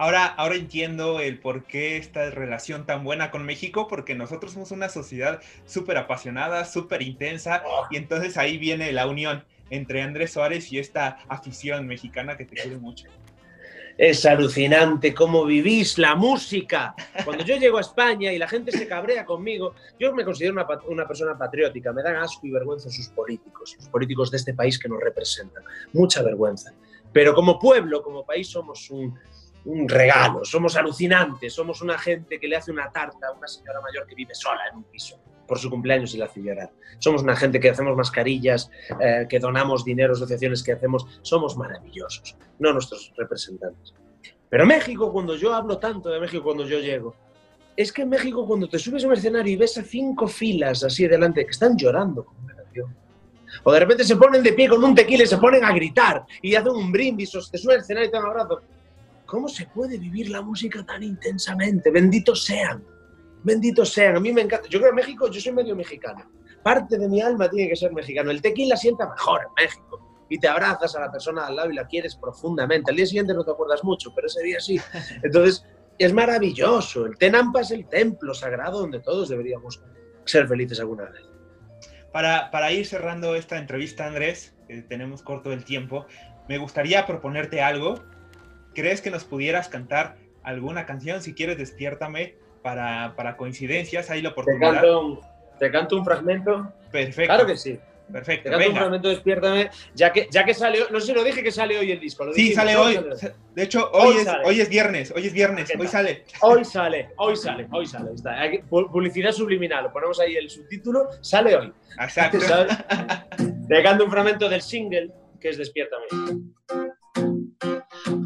Ahora, 0.03 0.27
ahora 0.27 0.57
entiendo 0.57 1.21
el 1.21 1.39
por 1.39 1.63
qué 1.63 1.97
esta 1.97 2.29
relación 2.31 2.87
tan 2.87 3.05
buena 3.05 3.31
con 3.31 3.47
México, 3.47 3.87
porque 3.87 4.17
nosotros 4.17 4.51
somos 4.51 4.73
una 4.73 4.89
sociedad 4.89 5.41
súper 5.65 5.97
apasionada, 5.97 6.65
súper 6.65 7.03
intensa, 7.03 7.63
y 7.89 7.99
entonces 7.99 8.37
ahí 8.37 8.59
viene 8.59 8.91
la 8.91 9.07
unión 9.07 9.45
entre 9.71 10.03
Andrés 10.03 10.33
Suárez 10.33 10.73
y 10.73 10.81
esta 10.81 11.19
afición 11.29 11.87
mexicana 11.87 12.37
que 12.37 12.45
te 12.45 12.57
quiere 12.57 12.79
mucho. 12.79 13.07
Es 13.97 14.27
alucinante 14.27 15.15
cómo 15.15 15.45
vivís 15.45 15.97
la 15.99 16.17
música. 16.17 16.97
Cuando 17.25 17.45
yo 17.45 17.57
llego 17.57 17.79
a 17.79 17.83
España 17.83 18.33
y 18.33 18.39
la 18.39 18.49
gente 18.49 18.73
se 18.73 18.89
cabrea 18.89 19.25
conmigo, 19.25 19.77
yo 20.01 20.13
me 20.13 20.25
considero 20.25 20.55
una, 20.55 20.67
una, 20.89 21.07
persona 21.07 21.39
patriótica. 21.39 21.93
Me 21.93 22.03
dan 22.03 22.17
asco 22.17 22.45
y 22.45 22.51
vergüenza 22.51 22.91
sus 22.91 23.07
políticos, 23.07 23.77
los 23.79 23.89
políticos 23.89 24.33
de 24.33 24.39
este 24.39 24.53
país 24.53 24.81
que 24.81 24.89
nos 24.89 25.01
representan. 25.01 25.63
Mucha 25.93 26.25
vergüenza. 26.25 26.75
Pero 27.13 27.35
como 27.35 27.59
pueblo, 27.59 28.03
como 28.03 28.25
país, 28.25 28.49
somos 28.49 28.91
un, 28.91 29.17
un 29.65 29.89
regalo, 29.89 30.45
somos 30.45 30.77
alucinantes, 30.77 31.53
somos 31.53 31.83
una 31.83 31.99
gente 31.99 32.39
que 32.39 32.49
le 32.49 32.57
hace 32.57 32.71
una 32.71 32.91
tarta 32.91 33.29
a 33.29 33.33
una 33.33 33.47
señora 33.47 33.81
mayor 33.81 34.07
que 34.07 34.15
vive 34.15 34.35
sola 34.35 34.61
en 34.71 34.79
un 34.79 34.85
piso 34.85 35.21
por 35.47 35.59
su 35.59 35.71
cumpleaños 35.71 36.15
y 36.15 36.19
la 36.19 36.27
hace 36.27 36.43
llorar. 36.43 36.71
Somos 36.99 37.23
una 37.23 37.37
gente 37.37 37.61
que 37.61 37.71
hacemos 37.71 37.97
mascarillas, 37.97 38.71
eh, 39.01 39.27
que 39.29 39.39
donamos 39.39 39.85
dinero, 39.85 40.15
asociaciones 40.15 40.63
que 40.63 40.73
hacemos, 40.73 41.07
somos 41.23 41.57
maravillosos, 41.57 42.37
no 42.59 42.73
nuestros 42.73 43.13
representantes. 43.17 43.95
Pero 44.49 44.67
México, 44.67 45.13
cuando 45.13 45.37
yo 45.37 45.55
hablo 45.55 45.79
tanto 45.79 46.11
de 46.11 46.21
México 46.21 46.43
cuando 46.43 46.67
yo 46.67 46.79
llego, 46.79 47.15
es 47.77 47.93
que 47.93 48.03
en 48.03 48.11
México 48.11 48.47
cuando 48.47 48.69
te 48.69 48.79
subes 48.79 49.05
a 49.05 49.07
un 49.09 49.15
escenario 49.15 49.53
y 49.53 49.57
ves 49.57 49.79
a 49.79 49.83
cinco 49.83 50.29
filas 50.29 50.85
así 50.85 51.07
delante 51.07 51.45
que 51.45 51.51
están 51.51 51.77
llorando 51.77 52.25
con 52.25 52.37
una 52.45 52.55
canción, 52.55 52.95
o 53.63 53.73
de 53.73 53.81
repente 53.81 54.05
se 54.05 54.17
ponen 54.17 54.43
de 54.43 54.53
pie 54.53 54.69
con 54.69 54.83
un 54.83 54.95
tequila 54.95 55.25
y 55.25 55.27
se 55.27 55.39
ponen 55.39 55.65
a 55.65 55.73
gritar 55.73 56.25
y 56.41 56.55
hacen 56.55 56.73
un 56.73 56.91
brindis, 56.91 57.35
o 57.35 57.41
te 57.51 57.59
suben 57.59 57.77
al 57.77 57.83
escenario 57.83 58.09
y 58.09 58.11
te 58.11 58.17
dan 58.17 58.27
un 58.27 58.31
abrazo, 58.31 58.61
¿Cómo 59.33 59.49
se 59.49 59.65
puede 59.65 59.97
vivir 59.97 60.29
la 60.29 60.43
música 60.43 60.85
tan 60.85 61.03
intensamente? 61.03 61.91
Benditos 61.91 62.45
sean. 62.45 62.85
Benditos 63.43 63.91
sean. 63.91 64.17
A 64.17 64.21
mí 64.21 64.31
me 64.31 64.43
encanta. 64.43 64.69
Yo 64.69 64.79
creo 64.79 64.91
que 64.91 64.97
México, 64.97 65.31
yo 65.31 65.41
soy 65.41 65.53
medio 65.53 65.75
mexicano. 65.75 66.31
Parte 66.63 66.99
de 66.99 67.09
mi 67.09 67.23
alma 67.23 67.49
tiene 67.49 67.71
que 67.71 67.77
ser 67.77 67.95
mexicano. 67.95 68.31
El 68.31 68.43
tequila 68.43 68.77
sienta 68.77 69.09
mejor 69.09 69.41
en 69.41 69.65
México. 69.65 70.27
Y 70.29 70.39
te 70.39 70.49
abrazas 70.49 70.95
a 70.97 71.01
la 71.01 71.11
persona 71.11 71.47
al 71.47 71.57
lado 71.57 71.71
y 71.71 71.75
la 71.75 71.87
quieres 71.87 72.15
profundamente. 72.15 72.91
Al 72.91 72.97
día 72.99 73.07
siguiente 73.07 73.33
no 73.33 73.43
te 73.43 73.53
acuerdas 73.53 73.83
mucho, 73.83 74.13
pero 74.15 74.27
ese 74.27 74.43
día 74.43 74.61
sí. 74.61 74.79
Entonces, 75.23 75.65
es 75.99 76.13
maravilloso. 76.13 77.07
El 77.07 77.17
Tenampa 77.17 77.63
es 77.63 77.71
el 77.71 77.89
templo 77.89 78.35
sagrado 78.35 78.81
donde 78.81 79.01
todos 79.01 79.31
deberíamos 79.31 79.83
ser 80.27 80.47
felices 80.47 80.79
alguna 80.79 81.05
vez. 81.05 81.23
Para, 82.13 82.51
para 82.51 82.71
ir 82.71 82.85
cerrando 82.85 83.35
esta 83.35 83.57
entrevista, 83.57 84.07
Andrés, 84.07 84.55
tenemos 84.91 85.23
corto 85.23 85.55
el 85.55 85.65
tiempo, 85.65 86.05
me 86.51 86.59
gustaría 86.59 87.07
proponerte 87.07 87.63
algo 87.63 88.12
¿crees 88.75 89.01
que 89.01 89.11
nos 89.11 89.25
pudieras 89.25 89.69
cantar 89.69 90.17
alguna 90.43 90.87
canción? 90.87 91.23
Si 91.23 91.35
quieres, 91.35 91.59
despiértame 91.59 92.35
para, 92.63 93.15
para 93.17 93.37
coincidencias, 93.37 94.11
hay 94.11 94.23
la 94.23 94.31
oportunidad. 94.31 94.71
Te 94.71 94.77
canto, 94.77 95.01
un, 95.01 95.21
te 95.59 95.71
canto 95.71 95.97
un 95.97 96.05
fragmento. 96.05 96.73
Perfecto. 96.91 97.35
Claro 97.35 97.47
que 97.47 97.57
sí. 97.57 97.79
Perfecto. 98.11 98.51
Te 98.51 98.57
canto 98.57 98.69
un 98.71 98.77
fragmento, 98.77 99.09
despiértame. 99.09 99.71
Ya 99.95 100.13
que, 100.13 100.29
ya 100.31 100.45
que 100.45 100.55
sale, 100.55 100.81
no 100.91 101.01
sé 101.01 101.07
si 101.07 101.13
lo 101.13 101.25
dije 101.25 101.43
que 101.43 101.51
sale 101.51 101.79
hoy 101.79 101.91
el 101.91 102.01
disco. 102.01 102.31
sí, 102.33 102.53
sale 102.53 102.77
hoy. 102.77 102.99
De 103.55 103.63
hecho, 103.63 103.91
hoy, 103.93 104.17
es, 104.17 104.29
hoy 104.45 104.61
es 104.61 104.69
viernes, 104.69 105.13
hoy 105.15 105.27
es 105.27 105.33
viernes, 105.33 105.73
hoy 105.79 105.87
sale. 105.87 106.25
Hoy 106.41 106.65
sale, 106.65 107.11
hoy 107.17 107.37
sale, 107.37 107.69
hoy 107.71 107.87
sale. 107.87 108.13
Está. 108.15 108.37
Publicidad 108.69 109.33
subliminal, 109.33 109.85
lo 109.85 109.93
ponemos 109.93 110.21
ahí 110.21 110.37
el 110.37 110.51
subtítulo, 110.51 111.09
sale 111.21 111.57
hoy. 111.57 111.73
Exacto. 112.01 112.39
Te 113.69 113.83
canto 113.83 114.05
un 114.05 114.11
fragmento 114.11 114.49
del 114.49 114.63
single 114.63 115.11
que 115.43 115.49
es 115.49 115.59
Despiértame. 115.59 116.07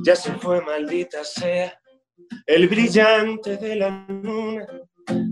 Ya 0.07 0.15
se 0.15 0.33
fue, 0.35 0.61
maldita 0.61 1.25
sea, 1.25 1.77
el 2.47 2.69
brillante 2.69 3.57
de 3.57 3.75
la 3.75 4.07
luna, 4.09 4.65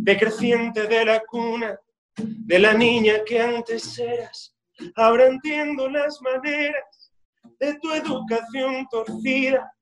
decreciente 0.02 0.88
de 0.88 1.04
la 1.04 1.20
cuna, 1.20 1.78
de 2.16 2.58
la 2.58 2.74
niña 2.74 3.22
que 3.24 3.40
antes 3.40 3.96
eras. 4.00 4.52
Ahora 4.96 5.28
entiendo 5.28 5.88
las 5.88 6.20
maneras 6.22 7.12
de 7.60 7.78
tu 7.80 7.92
educación 7.92 8.84
torcida, 8.90 9.72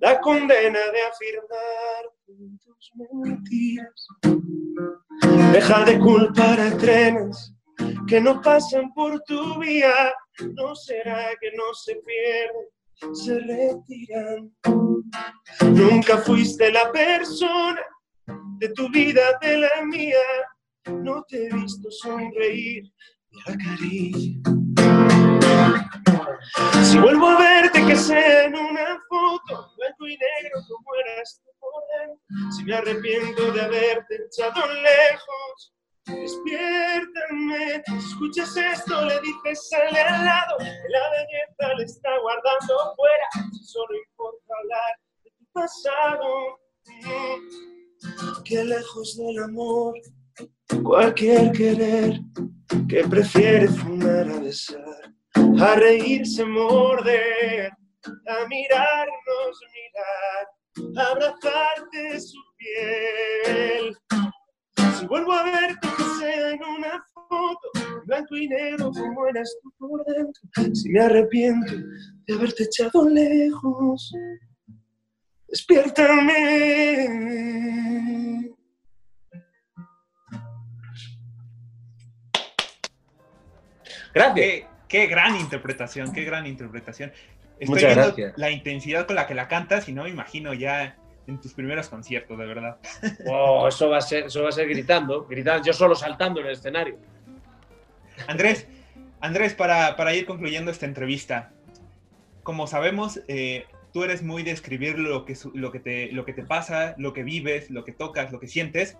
la 0.00 0.20
condena 0.20 0.80
de 0.80 1.02
afirmar 1.02 2.10
tus 2.60 2.90
mentiras. 3.22 4.08
Deja 5.52 5.84
de 5.84 5.96
culpar 6.00 6.58
a 6.58 6.76
trenes 6.76 7.54
que 8.08 8.20
no 8.20 8.42
pasan 8.42 8.92
por 8.94 9.22
tu 9.22 9.60
vía, 9.60 10.12
no 10.56 10.74
será 10.74 11.28
que 11.40 11.52
no 11.52 11.72
se 11.72 11.94
pierden 12.04 12.66
se 13.12 13.38
retiran. 13.40 14.52
Nunca 15.62 16.18
fuiste 16.18 16.70
la 16.70 16.90
persona 16.92 17.80
de 18.58 18.68
tu 18.70 18.88
vida, 18.90 19.38
de 19.40 19.58
la 19.58 19.84
mía. 19.84 20.18
No 20.86 21.24
te 21.28 21.46
he 21.46 21.54
visto 21.54 21.90
sonreír 21.90 22.84
ni 23.30 23.56
cariño. 23.56 24.42
Si 26.82 26.98
vuelvo 26.98 27.28
a 27.28 27.38
verte, 27.38 27.86
que 27.86 27.96
sea 27.96 28.44
en 28.44 28.56
una 28.56 29.00
foto, 29.08 29.72
blanco 29.76 30.08
y 30.08 30.16
negro 30.16 30.60
como 30.68 30.94
eras 31.06 31.40
tú 31.42 31.50
por. 31.58 32.52
Si 32.52 32.64
me 32.64 32.74
arrepiento 32.74 33.52
de 33.52 33.60
haberte 33.60 34.16
echado 34.26 34.60
lejos, 34.66 35.74
Despiértame, 36.06 37.82
escuchas 37.98 38.56
esto, 38.56 39.04
le 39.04 39.20
dices 39.20 39.68
sale 39.68 40.00
al 40.00 40.24
lado, 40.24 40.56
la 40.58 41.10
belleza 41.10 41.74
le 41.76 41.84
está 41.84 42.10
guardando 42.20 42.94
fuera, 42.96 43.50
si 43.52 43.64
solo 43.64 43.94
importa 43.94 44.54
hablar 44.60 44.98
de 45.24 45.30
tu 45.30 45.44
pasado, 45.52 46.58
mm, 46.86 48.42
que 48.44 48.64
lejos 48.64 49.16
del 49.16 49.42
amor, 49.44 49.94
cualquier 50.82 51.52
querer 51.52 52.20
que 52.88 53.04
prefiere 53.08 53.68
fumar 53.68 54.28
a 54.28 54.40
besar, 54.40 55.12
a 55.34 55.74
reírse, 55.76 56.44
morder, 56.44 57.70
a 58.26 58.46
mirarnos, 58.48 59.60
mirar, 59.74 61.08
abrazarte 61.10 62.20
su 62.20 62.38
piel 62.56 63.96
si 65.00 65.06
vuelvo 65.06 65.32
a 65.32 65.42
verte, 65.44 65.88
que 65.96 66.02
sea 66.18 66.50
en 66.50 66.62
una 66.62 67.02
foto, 67.28 67.70
blanco 68.04 68.36
y 68.36 68.48
negro 68.48 68.92
como 68.92 69.26
eras 69.26 69.56
tú 69.62 69.72
por 69.78 70.04
dentro. 70.04 70.42
Si 70.74 70.90
me 70.90 71.00
arrepiento 71.00 71.72
de 72.26 72.34
haberte 72.34 72.64
echado 72.64 73.08
lejos, 73.08 74.12
despiértame. 75.48 77.40
Gracias. 84.12 84.66
Qué, 84.88 85.06
gran 85.06 85.36
interpretación, 85.36 86.12
qué 86.12 86.24
gran 86.24 86.46
interpretación. 86.46 87.12
Estoy 87.60 87.68
Muchas 87.68 87.94
viendo 87.94 88.06
gracias. 88.06 88.36
la 88.36 88.50
intensidad 88.50 89.06
con 89.06 89.14
la 89.16 89.26
que 89.28 89.34
la 89.34 89.46
cantas 89.46 89.88
y 89.88 89.92
no 89.92 90.02
me 90.02 90.10
imagino 90.10 90.52
ya 90.52 90.96
en 91.26 91.40
tus 91.40 91.52
primeros 91.54 91.88
conciertos, 91.88 92.38
de 92.38 92.46
verdad. 92.46 92.78
Wow, 93.24 93.68
eso 93.68 93.88
va 93.88 93.98
a 93.98 94.00
ser, 94.00 94.26
eso 94.26 94.42
va 94.42 94.48
a 94.48 94.52
ser 94.52 94.68
gritando, 94.68 95.26
gritando, 95.26 95.64
yo 95.64 95.72
solo 95.72 95.94
saltando 95.94 96.40
en 96.40 96.46
el 96.46 96.52
escenario. 96.52 96.96
Andrés, 98.26 98.66
Andrés, 99.20 99.54
para, 99.54 99.96
para 99.96 100.14
ir 100.14 100.26
concluyendo 100.26 100.70
esta 100.70 100.86
entrevista, 100.86 101.52
como 102.42 102.66
sabemos, 102.66 103.20
eh, 103.28 103.66
tú 103.92 104.02
eres 104.04 104.22
muy 104.22 104.42
de 104.42 104.50
escribir 104.50 104.98
lo 104.98 105.24
que, 105.24 105.36
lo, 105.54 105.70
que 105.70 105.80
te, 105.80 106.12
lo 106.12 106.24
que 106.24 106.32
te 106.32 106.42
pasa, 106.42 106.94
lo 106.96 107.12
que 107.12 107.22
vives, 107.22 107.70
lo 107.70 107.84
que 107.84 107.92
tocas, 107.92 108.32
lo 108.32 108.40
que 108.40 108.48
sientes. 108.48 108.96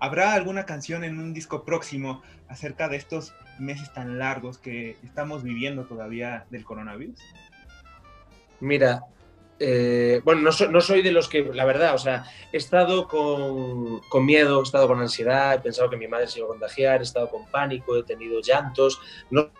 ¿Habrá 0.00 0.34
alguna 0.34 0.64
canción 0.64 1.02
en 1.02 1.18
un 1.18 1.34
disco 1.34 1.64
próximo 1.64 2.22
acerca 2.46 2.88
de 2.88 2.96
estos 2.96 3.34
meses 3.58 3.92
tan 3.92 4.18
largos 4.18 4.58
que 4.58 4.96
estamos 5.02 5.42
viviendo 5.42 5.86
todavía 5.86 6.46
del 6.50 6.64
coronavirus? 6.64 7.18
Mira, 8.60 9.02
eh, 9.60 10.20
bueno, 10.24 10.50
no, 10.70 10.80
soy 10.80 11.02
de 11.02 11.12
los 11.12 11.28
que, 11.28 11.42
la 11.42 11.64
verdad, 11.64 11.94
o 11.94 11.98
sea, 11.98 12.24
he 12.52 12.56
estado 12.56 13.08
con, 13.08 14.00
con, 14.08 14.24
miedo, 14.24 14.60
he 14.60 14.62
estado 14.62 14.86
con 14.86 15.00
ansiedad, 15.00 15.54
he 15.54 15.60
pensado 15.60 15.90
que 15.90 15.96
mi 15.96 16.06
madre 16.06 16.28
se 16.28 16.38
iba 16.38 16.46
a 16.46 16.50
contagiar, 16.50 17.00
he 17.00 17.04
estado 17.04 17.28
con 17.28 17.46
pánico, 17.50 17.96
he 17.96 18.04
tenido 18.04 18.40
llantos. 18.40 19.00
No 19.30 19.50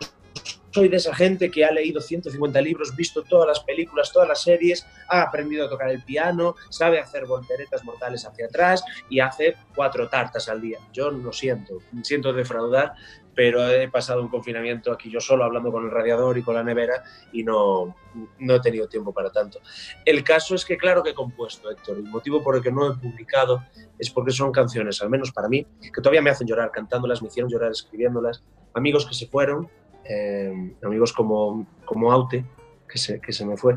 soy 0.70 0.88
de 0.88 0.96
esa 0.96 1.14
gente 1.14 1.50
que 1.50 1.64
ha 1.64 1.72
leído 1.72 2.00
150 2.00 2.60
libros, 2.60 2.94
visto 2.94 3.22
todas 3.24 3.48
las 3.48 3.60
películas, 3.60 4.12
todas 4.12 4.28
las 4.28 4.42
series, 4.42 4.86
ha 5.08 5.22
aprendido 5.22 5.66
a 5.66 5.68
tocar 5.68 5.90
el 5.90 6.02
piano, 6.04 6.54
sabe 6.70 7.00
hacer 7.00 7.26
volteretas 7.26 7.84
mortales 7.84 8.24
hacia 8.24 8.46
atrás 8.46 8.84
y 9.08 9.20
hace 9.20 9.56
cuatro 9.74 10.08
tartas 10.08 10.48
al 10.48 10.60
día. 10.60 10.78
Yo 10.92 11.10
lo 11.10 11.32
siento, 11.32 11.78
siento 12.02 12.32
defraudar, 12.32 12.94
pero 13.38 13.70
he 13.70 13.86
pasado 13.86 14.20
un 14.20 14.26
confinamiento 14.26 14.90
aquí 14.90 15.08
yo 15.08 15.20
solo 15.20 15.44
hablando 15.44 15.70
con 15.70 15.84
el 15.84 15.92
radiador 15.92 16.36
y 16.36 16.42
con 16.42 16.56
la 16.56 16.64
nevera 16.64 17.04
y 17.30 17.44
no, 17.44 17.94
no 18.40 18.54
he 18.56 18.60
tenido 18.60 18.88
tiempo 18.88 19.12
para 19.12 19.30
tanto. 19.30 19.60
El 20.04 20.24
caso 20.24 20.56
es 20.56 20.64
que 20.64 20.76
claro 20.76 21.04
que 21.04 21.10
he 21.10 21.14
compuesto, 21.14 21.70
Héctor, 21.70 21.98
el 21.98 22.02
motivo 22.02 22.42
por 22.42 22.56
el 22.56 22.62
que 22.64 22.72
no 22.72 22.90
he 22.90 22.96
publicado 22.96 23.62
es 23.96 24.10
porque 24.10 24.32
son 24.32 24.50
canciones, 24.50 25.00
al 25.02 25.10
menos 25.10 25.30
para 25.30 25.48
mí, 25.48 25.64
que 25.80 26.00
todavía 26.02 26.20
me 26.20 26.30
hacen 26.30 26.48
llorar 26.48 26.72
cantándolas, 26.72 27.22
me 27.22 27.28
hicieron 27.28 27.48
llorar 27.48 27.70
escribiéndolas, 27.70 28.42
amigos 28.74 29.06
que 29.06 29.14
se 29.14 29.28
fueron, 29.28 29.68
eh, 30.02 30.74
amigos 30.82 31.12
como, 31.12 31.64
como 31.84 32.10
Aute, 32.10 32.44
que 32.88 32.98
se, 32.98 33.20
que 33.20 33.32
se 33.32 33.46
me 33.46 33.56
fue, 33.56 33.76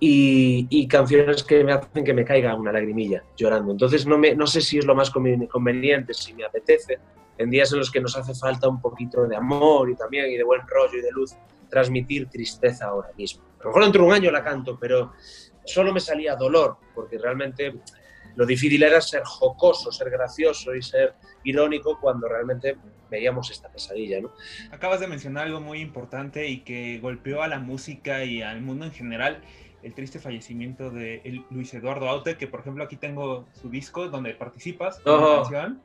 y, 0.00 0.66
y, 0.70 0.88
canciones 0.88 1.44
que 1.44 1.62
me 1.62 1.70
hacen 1.70 2.02
que 2.02 2.14
me 2.14 2.24
caiga 2.24 2.56
una 2.56 2.72
lagrimilla 2.72 3.22
llorando. 3.36 3.70
Entonces 3.70 4.04
no, 4.08 4.18
me, 4.18 4.34
no 4.34 4.48
sé 4.48 4.60
si 4.60 4.78
es 4.78 4.86
lo 4.86 4.96
más 4.96 5.08
conveniente, 5.10 6.12
si 6.14 6.34
me 6.34 6.44
apetece, 6.44 6.98
en 7.38 7.50
días 7.50 7.72
en 7.72 7.78
los 7.78 7.90
que 7.90 8.00
nos 8.00 8.16
hace 8.16 8.34
falta 8.34 8.68
un 8.68 8.80
poquito 8.80 9.26
de 9.26 9.36
amor 9.36 9.90
y 9.90 9.96
también 9.96 10.30
y 10.30 10.36
de 10.36 10.44
buen 10.44 10.60
rollo 10.66 10.98
y 10.98 11.02
de 11.02 11.10
luz, 11.10 11.34
transmitir 11.68 12.28
tristeza 12.28 12.86
ahora 12.86 13.10
mismo. 13.16 13.42
A 13.60 13.64
lo 13.64 13.70
mejor 13.70 13.82
dentro 13.84 14.02
de 14.02 14.08
un 14.08 14.14
año 14.14 14.30
la 14.30 14.44
canto, 14.44 14.78
pero 14.78 15.12
solo 15.64 15.92
me 15.92 16.00
salía 16.00 16.36
dolor, 16.36 16.76
porque 16.94 17.18
realmente 17.18 17.74
lo 18.36 18.46
difícil 18.46 18.82
era 18.82 19.00
ser 19.00 19.22
jocoso, 19.24 19.92
ser 19.92 20.10
gracioso 20.10 20.74
y 20.74 20.82
ser 20.82 21.14
irónico 21.44 21.98
cuando 22.00 22.28
realmente 22.28 22.76
veíamos 23.10 23.50
esta 23.50 23.68
pesadilla. 23.68 24.20
¿no? 24.20 24.32
Acabas 24.70 25.00
de 25.00 25.06
mencionar 25.06 25.46
algo 25.46 25.60
muy 25.60 25.80
importante 25.80 26.48
y 26.48 26.60
que 26.60 26.98
golpeó 27.00 27.42
a 27.42 27.48
la 27.48 27.58
música 27.58 28.24
y 28.24 28.42
al 28.42 28.62
mundo 28.62 28.86
en 28.86 28.92
general, 28.92 29.42
el 29.82 29.94
triste 29.94 30.18
fallecimiento 30.18 30.90
de 30.90 31.44
Luis 31.50 31.74
Eduardo 31.74 32.08
Aute, 32.08 32.36
que 32.36 32.46
por 32.46 32.60
ejemplo 32.60 32.84
aquí 32.84 32.96
tengo 32.96 33.46
su 33.52 33.68
disco 33.68 34.08
donde 34.08 34.34
participas 34.34 35.00
en 35.04 35.12
la 35.12 35.36
canción. 35.36 35.82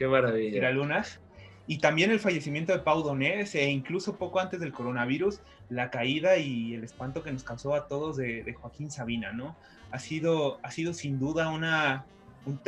Qué 0.00 0.08
maravilla. 0.08 0.70
Lunas. 0.70 1.20
Y 1.66 1.76
también 1.76 2.10
el 2.10 2.20
fallecimiento 2.20 2.72
de 2.72 2.78
Pau 2.78 3.02
Donés 3.02 3.54
e 3.54 3.68
incluso 3.68 4.16
poco 4.16 4.40
antes 4.40 4.58
del 4.58 4.72
coronavirus, 4.72 5.40
la 5.68 5.90
caída 5.90 6.38
y 6.38 6.72
el 6.72 6.84
espanto 6.84 7.22
que 7.22 7.30
nos 7.30 7.44
causó 7.44 7.74
a 7.74 7.86
todos 7.86 8.16
de, 8.16 8.50
Joaquín 8.58 8.90
Sabina, 8.90 9.32
¿no? 9.32 9.56
Ha 9.90 9.98
sido, 9.98 10.58
ha 10.62 10.70
sido 10.70 10.94
sin 10.94 11.18
duda 11.18 11.50
una, 11.50 12.06
un, 12.46 12.58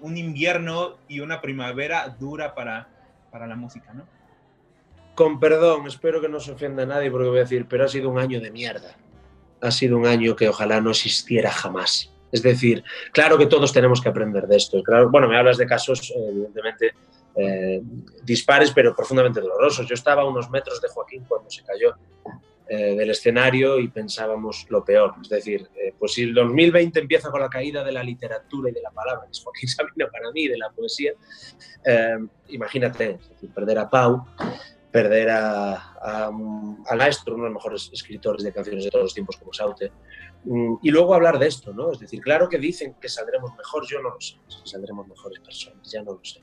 un, 0.00 0.16
invierno 0.16 0.96
y 1.06 1.20
una 1.20 1.42
primavera 1.42 2.16
dura 2.18 2.54
para, 2.54 2.88
para 3.30 3.46
la 3.46 3.56
música, 3.56 3.92
¿no? 3.92 4.06
Con 5.14 5.38
perdón, 5.38 5.86
espero 5.86 6.22
que 6.22 6.30
no 6.30 6.40
se 6.40 6.52
ofenda 6.52 6.84
a 6.84 6.86
nadie 6.86 7.10
porque 7.10 7.28
voy 7.28 7.38
a 7.38 7.42
decir, 7.42 7.66
pero 7.68 7.84
ha 7.84 7.88
sido 7.88 8.08
un 8.08 8.18
año 8.18 8.40
de 8.40 8.50
mierda. 8.50 8.96
Ha 9.60 9.70
sido 9.70 9.98
un 9.98 10.06
año 10.06 10.34
que 10.34 10.48
ojalá 10.48 10.80
no 10.80 10.92
existiera 10.92 11.50
jamás. 11.50 12.13
Es 12.34 12.42
decir, 12.42 12.82
claro 13.12 13.38
que 13.38 13.46
todos 13.46 13.72
tenemos 13.72 14.00
que 14.00 14.08
aprender 14.08 14.48
de 14.48 14.56
esto. 14.56 14.82
Claro, 14.82 15.08
bueno, 15.08 15.28
me 15.28 15.38
hablas 15.38 15.56
de 15.56 15.68
casos, 15.68 16.12
evidentemente, 16.16 16.92
eh, 17.36 17.80
dispares, 18.24 18.72
pero 18.72 18.92
profundamente 18.92 19.40
dolorosos. 19.40 19.86
Yo 19.86 19.94
estaba 19.94 20.22
a 20.22 20.24
unos 20.24 20.50
metros 20.50 20.82
de 20.82 20.88
Joaquín 20.88 21.24
cuando 21.28 21.48
se 21.48 21.62
cayó 21.62 21.94
eh, 22.68 22.96
del 22.96 23.10
escenario 23.10 23.78
y 23.78 23.86
pensábamos 23.86 24.66
lo 24.68 24.84
peor. 24.84 25.14
Es 25.22 25.28
decir, 25.28 25.68
eh, 25.76 25.94
pues 25.96 26.14
si 26.14 26.24
el 26.24 26.34
2020 26.34 26.98
empieza 26.98 27.30
con 27.30 27.40
la 27.40 27.48
caída 27.48 27.84
de 27.84 27.92
la 27.92 28.02
literatura 28.02 28.68
y 28.68 28.72
de 28.72 28.82
la 28.82 28.90
palabra, 28.90 29.26
que 29.26 29.30
es 29.30 29.40
Joaquín 29.40 29.68
Sabina 29.68 30.08
para 30.10 30.32
mí, 30.32 30.48
de 30.48 30.58
la 30.58 30.70
poesía, 30.70 31.12
imagínate, 32.48 33.20
perder 33.54 33.78
a 33.78 33.88
Pau. 33.88 34.26
perder 34.90 35.30
a, 35.30 36.30
maestro, 36.96 37.34
uno 37.36 37.44
de 37.44 37.50
los 37.50 37.58
mejores 37.58 37.90
escritores 37.92 38.42
de 38.42 38.52
canciones 38.52 38.84
de 38.84 38.90
todos 38.90 39.04
los 39.04 39.14
tiempos 39.14 39.36
como 39.36 39.52
Saute, 39.52 39.92
y 40.82 40.90
luego 40.90 41.14
hablar 41.14 41.38
de 41.38 41.46
esto, 41.46 41.72
¿no? 41.72 41.90
Es 41.90 41.98
decir, 41.98 42.20
claro 42.20 42.48
que 42.48 42.58
dicen 42.58 42.94
que 43.00 43.08
saldremos 43.08 43.54
mejor, 43.56 43.86
yo 43.86 44.00
no 44.02 44.10
lo 44.10 44.20
sé, 44.20 44.36
si 44.46 44.58
saldremos 44.64 45.06
mejores 45.06 45.40
personas, 45.40 45.90
ya 45.90 46.02
no 46.02 46.12
lo 46.12 46.20
sé, 46.22 46.40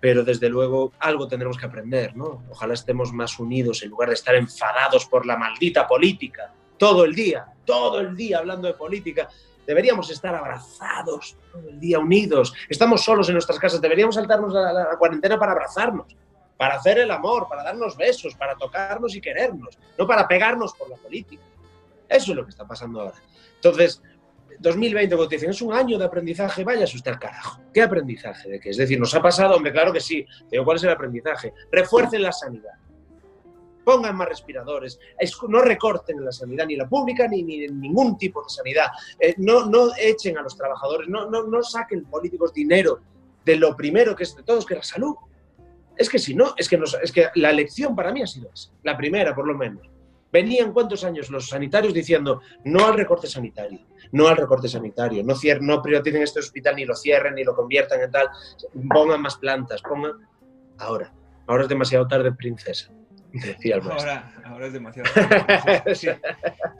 pero 0.00 0.24
desde 0.24 0.48
luego 0.48 0.92
algo 0.98 1.28
tendremos 1.28 1.56
que 1.56 1.66
aprender, 1.66 2.16
¿no? 2.16 2.42
Ojalá 2.50 2.74
estemos 2.74 3.12
más 3.12 3.38
unidos 3.38 3.82
en 3.82 3.90
lugar 3.90 4.08
de 4.08 4.14
estar 4.14 4.34
enfadados 4.34 5.06
por 5.06 5.24
la 5.24 5.36
maldita 5.36 5.86
política 5.86 6.52
todo 6.78 7.04
el 7.04 7.14
día, 7.14 7.46
todo 7.64 8.00
el 8.00 8.16
día 8.16 8.38
hablando 8.38 8.66
de 8.66 8.74
política. 8.74 9.28
Deberíamos 9.66 10.10
estar 10.10 10.34
abrazados 10.34 11.36
todo 11.52 11.68
el 11.68 11.80
día, 11.80 11.98
unidos. 11.98 12.52
Estamos 12.68 13.02
solos 13.02 13.28
en 13.28 13.34
nuestras 13.34 13.58
casas, 13.58 13.80
deberíamos 13.80 14.16
saltarnos 14.16 14.52
la, 14.52 14.72
la 14.72 14.96
cuarentena 14.98 15.38
para 15.38 15.52
abrazarnos 15.52 16.16
para 16.56 16.76
hacer 16.76 16.98
el 16.98 17.10
amor, 17.10 17.48
para 17.48 17.64
darnos 17.64 17.96
besos, 17.96 18.34
para 18.34 18.54
tocarnos 18.54 19.14
y 19.16 19.20
querernos, 19.20 19.78
no 19.98 20.06
para 20.06 20.26
pegarnos 20.28 20.72
por 20.74 20.88
la 20.88 20.96
política. 20.96 21.42
Eso 22.08 22.32
es 22.32 22.36
lo 22.36 22.44
que 22.44 22.50
está 22.50 22.66
pasando 22.66 23.00
ahora. 23.00 23.16
Entonces, 23.64 24.02
2020, 24.60 25.16
cuando 25.16 25.28
te 25.28 25.36
dicen, 25.36 25.50
es 25.50 25.62
un 25.62 25.72
año 25.72 25.98
de 25.98 26.04
aprendizaje, 26.04 26.64
vaya 26.64 26.84
usted 26.84 27.12
al 27.12 27.18
carajo. 27.18 27.62
¿Qué 27.72 27.82
aprendizaje 27.82 28.50
de 28.50 28.60
qué? 28.60 28.70
Es 28.70 28.76
decir, 28.76 29.00
nos 29.00 29.14
ha 29.14 29.22
pasado, 29.22 29.56
hombre, 29.56 29.72
claro 29.72 29.92
que 29.92 30.00
sí. 30.00 30.24
Pero 30.50 30.64
¿cuál 30.64 30.76
es 30.76 30.84
el 30.84 30.90
aprendizaje? 30.90 31.54
Refuercen 31.72 32.22
la 32.22 32.32
sanidad. 32.32 32.72
Pongan 33.84 34.16
más 34.16 34.28
respiradores, 34.28 34.98
no 35.48 35.60
recorten 35.60 36.18
en 36.18 36.24
la 36.24 36.32
sanidad, 36.32 36.66
ni 36.66 36.76
la 36.76 36.88
pública, 36.88 37.28
ni, 37.28 37.42
ni 37.42 37.66
ningún 37.68 38.16
tipo 38.16 38.42
de 38.42 38.48
sanidad. 38.48 38.86
Eh, 39.18 39.34
no, 39.38 39.66
no 39.66 39.90
echen 39.98 40.38
a 40.38 40.42
los 40.42 40.56
trabajadores, 40.56 41.08
no, 41.08 41.30
no, 41.30 41.44
no 41.44 41.62
saquen 41.62 42.04
políticos 42.04 42.52
dinero 42.54 43.00
de 43.44 43.56
lo 43.56 43.76
primero 43.76 44.16
que 44.16 44.22
es 44.22 44.34
de 44.34 44.42
todos, 44.42 44.64
que 44.64 44.74
es 44.74 44.78
la 44.78 44.84
salud. 44.84 45.14
Es 45.96 46.08
que 46.08 46.18
si 46.18 46.34
no, 46.34 46.54
es 46.56 46.68
que, 46.68 46.80
es 47.02 47.12
que 47.12 47.28
la 47.34 47.50
elección 47.50 47.94
para 47.94 48.10
mí 48.10 48.22
ha 48.22 48.26
sido 48.26 48.50
esa, 48.52 48.70
la 48.82 48.96
primera 48.96 49.34
por 49.34 49.46
lo 49.46 49.54
menos. 49.54 49.93
Venían 50.34 50.72
cuántos 50.72 51.04
años 51.04 51.30
los 51.30 51.46
sanitarios 51.46 51.94
diciendo 51.94 52.40
no 52.64 52.84
al 52.84 52.94
recorte 52.94 53.28
sanitario, 53.28 53.78
no 54.10 54.26
al 54.26 54.36
recorte 54.36 54.66
sanitario, 54.66 55.22
no, 55.22 55.36
cier 55.36 55.62
no 55.62 55.80
privaticen 55.80 56.22
este 56.22 56.40
hospital, 56.40 56.74
ni 56.74 56.84
lo 56.84 56.96
cierren, 56.96 57.36
ni 57.36 57.44
lo 57.44 57.54
conviertan 57.54 58.00
en 58.00 58.10
tal, 58.10 58.26
pongan 58.92 59.22
más 59.22 59.36
plantas, 59.36 59.80
pongan... 59.80 60.14
Ahora, 60.78 61.12
ahora 61.46 61.62
es 61.62 61.68
demasiado 61.68 62.08
tarde, 62.08 62.32
princesa. 62.32 62.90
Decía 63.32 63.76
el 63.76 63.82
ahora, 63.82 64.34
ahora 64.44 64.66
es 64.66 64.72
demasiado 64.72 65.08
tarde. 65.14 65.84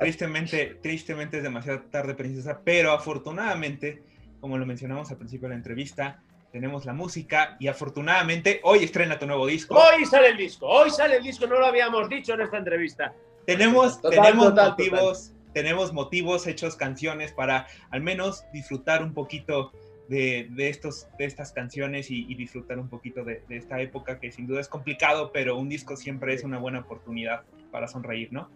Tristemente, 0.00 0.78
tristemente 0.82 1.36
es 1.36 1.44
demasiado 1.44 1.82
tarde, 1.82 2.14
princesa, 2.14 2.60
pero 2.64 2.90
afortunadamente, 2.90 4.02
como 4.40 4.58
lo 4.58 4.66
mencionamos 4.66 5.12
al 5.12 5.16
principio 5.16 5.46
de 5.46 5.54
la 5.54 5.58
entrevista, 5.58 6.20
tenemos 6.50 6.86
la 6.86 6.92
música 6.92 7.56
y 7.60 7.68
afortunadamente 7.68 8.60
hoy 8.64 8.82
estrena 8.82 9.16
tu 9.16 9.28
nuevo 9.28 9.46
disco. 9.46 9.76
Hoy 9.76 10.04
sale 10.06 10.30
el 10.30 10.36
disco, 10.36 10.66
hoy 10.66 10.90
sale 10.90 11.18
el 11.18 11.22
disco, 11.22 11.46
no 11.46 11.60
lo 11.60 11.66
habíamos 11.66 12.08
dicho 12.08 12.34
en 12.34 12.40
esta 12.40 12.58
entrevista. 12.58 13.14
Tenemos, 13.46 14.00
tenemos 14.00 14.54
motivos, 14.54 15.32
tenemos 15.52 15.92
motivos, 15.92 16.46
hechos 16.46 16.76
canciones 16.76 17.32
para 17.32 17.66
al 17.90 18.02
menos 18.02 18.44
disfrutar 18.52 19.02
un 19.02 19.14
poquito 19.14 19.72
de, 20.08 20.48
estos, 20.58 21.06
de 21.18 21.24
estas 21.24 21.52
canciones 21.52 22.10
y, 22.10 22.34
disfrutar 22.34 22.78
un 22.78 22.88
poquito 22.88 23.24
de, 23.24 23.42
esta 23.48 23.80
época 23.80 24.18
que 24.18 24.30
sin 24.32 24.46
duda 24.46 24.60
es 24.60 24.68
complicado, 24.68 25.30
pero 25.32 25.56
un 25.56 25.68
disco 25.68 25.96
siempre 25.96 26.34
es 26.34 26.44
una 26.44 26.58
buena 26.58 26.80
oportunidad 26.80 27.42
para 27.70 27.88
sonreír, 27.88 28.32
¿no? 28.32 28.48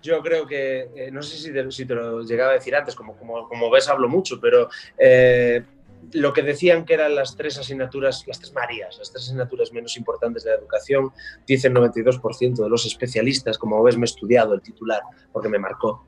Yo 0.00 0.22
creo 0.22 0.46
que, 0.46 0.88
eh, 0.94 1.10
no 1.10 1.22
sé 1.22 1.36
si 1.38 1.52
te, 1.52 1.72
si 1.72 1.84
te, 1.84 1.94
lo 1.94 2.22
llegaba 2.22 2.52
a 2.52 2.54
decir 2.54 2.74
antes, 2.76 2.94
como, 2.94 3.16
como, 3.16 3.48
como 3.48 3.68
ves 3.68 3.88
hablo 3.88 4.08
mucho, 4.08 4.40
pero 4.40 4.68
eh, 4.96 5.64
lo 6.12 6.32
que 6.32 6.42
decían 6.42 6.84
que 6.84 6.94
eran 6.94 7.14
las 7.14 7.36
tres 7.36 7.58
asignaturas, 7.58 8.24
las 8.26 8.38
tres 8.38 8.52
Marías, 8.52 8.98
las 8.98 9.10
tres 9.10 9.24
asignaturas 9.24 9.72
menos 9.72 9.96
importantes 9.96 10.44
de 10.44 10.50
la 10.50 10.56
educación, 10.56 11.12
dice 11.46 11.68
el 11.68 11.74
92% 11.74 12.62
de 12.62 12.68
los 12.68 12.86
especialistas, 12.86 13.58
como 13.58 13.82
ves, 13.82 13.96
me 13.96 14.04
he 14.04 14.10
estudiado 14.10 14.54
el 14.54 14.62
titular 14.62 15.02
porque 15.32 15.48
me 15.48 15.58
marcó, 15.58 16.06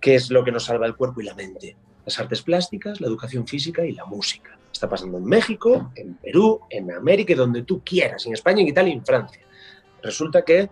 qué 0.00 0.14
es 0.14 0.30
lo 0.30 0.44
que 0.44 0.52
nos 0.52 0.64
salva 0.64 0.86
el 0.86 0.96
cuerpo 0.96 1.20
y 1.20 1.24
la 1.24 1.34
mente. 1.34 1.76
Las 2.04 2.18
artes 2.18 2.42
plásticas, 2.42 3.00
la 3.00 3.06
educación 3.06 3.46
física 3.46 3.84
y 3.84 3.92
la 3.92 4.04
música. 4.04 4.58
Está 4.72 4.88
pasando 4.88 5.18
en 5.18 5.24
México, 5.24 5.92
en 5.94 6.14
Perú, 6.14 6.60
en 6.70 6.92
América 6.92 7.32
y 7.32 7.36
donde 7.36 7.62
tú 7.62 7.82
quieras, 7.84 8.24
en 8.26 8.32
España, 8.32 8.62
en 8.62 8.68
Italia 8.68 8.94
y 8.94 8.96
en 8.96 9.04
Francia. 9.04 9.42
Resulta 10.02 10.42
que 10.42 10.70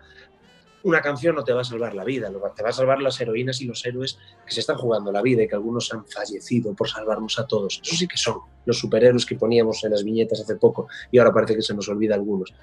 una 0.84 1.00
canción 1.00 1.34
no 1.34 1.44
te 1.44 1.52
va 1.52 1.62
a 1.62 1.64
salvar 1.64 1.94
la 1.94 2.04
vida, 2.04 2.30
te 2.54 2.62
va 2.62 2.68
a 2.68 2.72
salvar 2.72 3.00
las 3.00 3.20
heroínas 3.20 3.60
y 3.60 3.66
los 3.66 3.84
héroes 3.84 4.18
que 4.46 4.52
se 4.52 4.60
están 4.60 4.76
jugando 4.76 5.10
la 5.10 5.22
vida 5.22 5.42
y 5.42 5.48
que 5.48 5.54
algunos 5.54 5.92
han 5.92 6.06
fallecido 6.06 6.74
por 6.74 6.88
salvarnos 6.88 7.38
a 7.38 7.46
todos. 7.46 7.80
Eso 7.82 7.96
sí 7.96 8.06
que 8.06 8.16
son 8.16 8.38
los 8.64 8.78
superhéroes 8.78 9.26
que 9.26 9.34
poníamos 9.34 9.82
en 9.84 9.90
las 9.90 10.04
viñetas 10.04 10.40
hace 10.40 10.56
poco 10.56 10.88
y 11.10 11.18
ahora 11.18 11.32
parece 11.32 11.56
que 11.56 11.62
se 11.62 11.74
nos 11.74 11.88
olvida 11.88 12.14
algunos. 12.14 12.54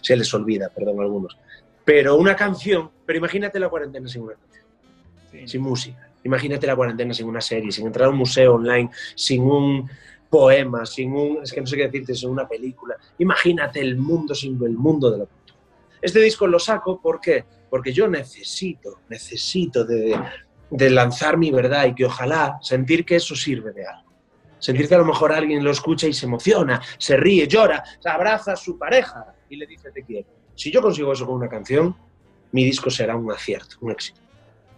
Se 0.00 0.16
les 0.16 0.32
olvida, 0.34 0.68
perdón, 0.68 1.00
algunos. 1.00 1.36
Pero 1.84 2.16
una 2.16 2.34
canción, 2.36 2.90
pero 3.04 3.18
imagínate 3.18 3.58
la 3.58 3.68
cuarentena 3.68 4.08
sin 4.08 4.22
una 4.22 4.34
canción, 4.34 5.48
sin 5.48 5.62
música. 5.62 6.10
Imagínate 6.22 6.66
la 6.66 6.74
cuarentena 6.74 7.12
sin 7.12 7.26
una 7.26 7.40
serie, 7.40 7.70
sin 7.70 7.86
entrar 7.86 8.06
a 8.06 8.10
un 8.10 8.16
museo 8.16 8.54
online, 8.54 8.90
sin 9.14 9.42
un 9.42 9.90
poema, 10.30 10.86
sin 10.86 11.12
un, 11.12 11.42
es 11.42 11.52
que 11.52 11.60
no 11.60 11.66
sé 11.66 11.76
qué 11.76 11.84
decirte, 11.84 12.14
sin 12.14 12.30
una 12.30 12.48
película. 12.48 12.96
Imagínate 13.18 13.80
el 13.80 13.96
mundo 13.96 14.34
sin 14.34 14.60
el 14.64 14.72
mundo 14.72 15.10
de 15.10 15.18
la 15.18 15.24
cultura. 15.26 15.58
Este 16.00 16.20
disco 16.20 16.46
lo 16.46 16.58
saco, 16.58 17.00
¿por 17.00 17.20
qué? 17.20 17.44
Porque 17.74 17.92
yo 17.92 18.06
necesito, 18.06 19.00
necesito 19.08 19.84
de, 19.84 20.16
lanzar 20.90 21.36
mi 21.36 21.50
verdad 21.50 21.86
y 21.86 21.94
que 21.96 22.04
ojalá 22.04 22.56
sentir 22.62 23.04
que 23.04 23.16
eso 23.16 23.34
sirve 23.34 23.72
de 23.72 23.84
algo. 23.84 24.12
Sentir 24.60 24.86
que 24.86 24.94
a 24.94 24.98
lo 24.98 25.04
mejor 25.04 25.32
alguien 25.32 25.64
lo 25.64 25.72
escucha 25.72 26.06
y 26.06 26.12
se 26.12 26.26
emociona, 26.26 26.80
se 26.98 27.16
ríe, 27.16 27.48
llora, 27.48 27.82
abraza 28.04 28.52
a 28.52 28.56
su 28.56 28.78
pareja 28.78 29.34
y 29.48 29.56
le 29.56 29.66
dice 29.66 29.90
te 29.90 30.04
quiero. 30.04 30.28
Si 30.54 30.70
yo 30.70 30.80
consigo 30.80 31.12
eso 31.12 31.26
con 31.26 31.34
una 31.34 31.48
canción, 31.48 31.96
mi 32.52 32.64
disco 32.64 32.90
será 32.90 33.16
un 33.16 33.32
acierto, 33.32 33.74
un 33.80 33.90
éxito. 33.90 34.20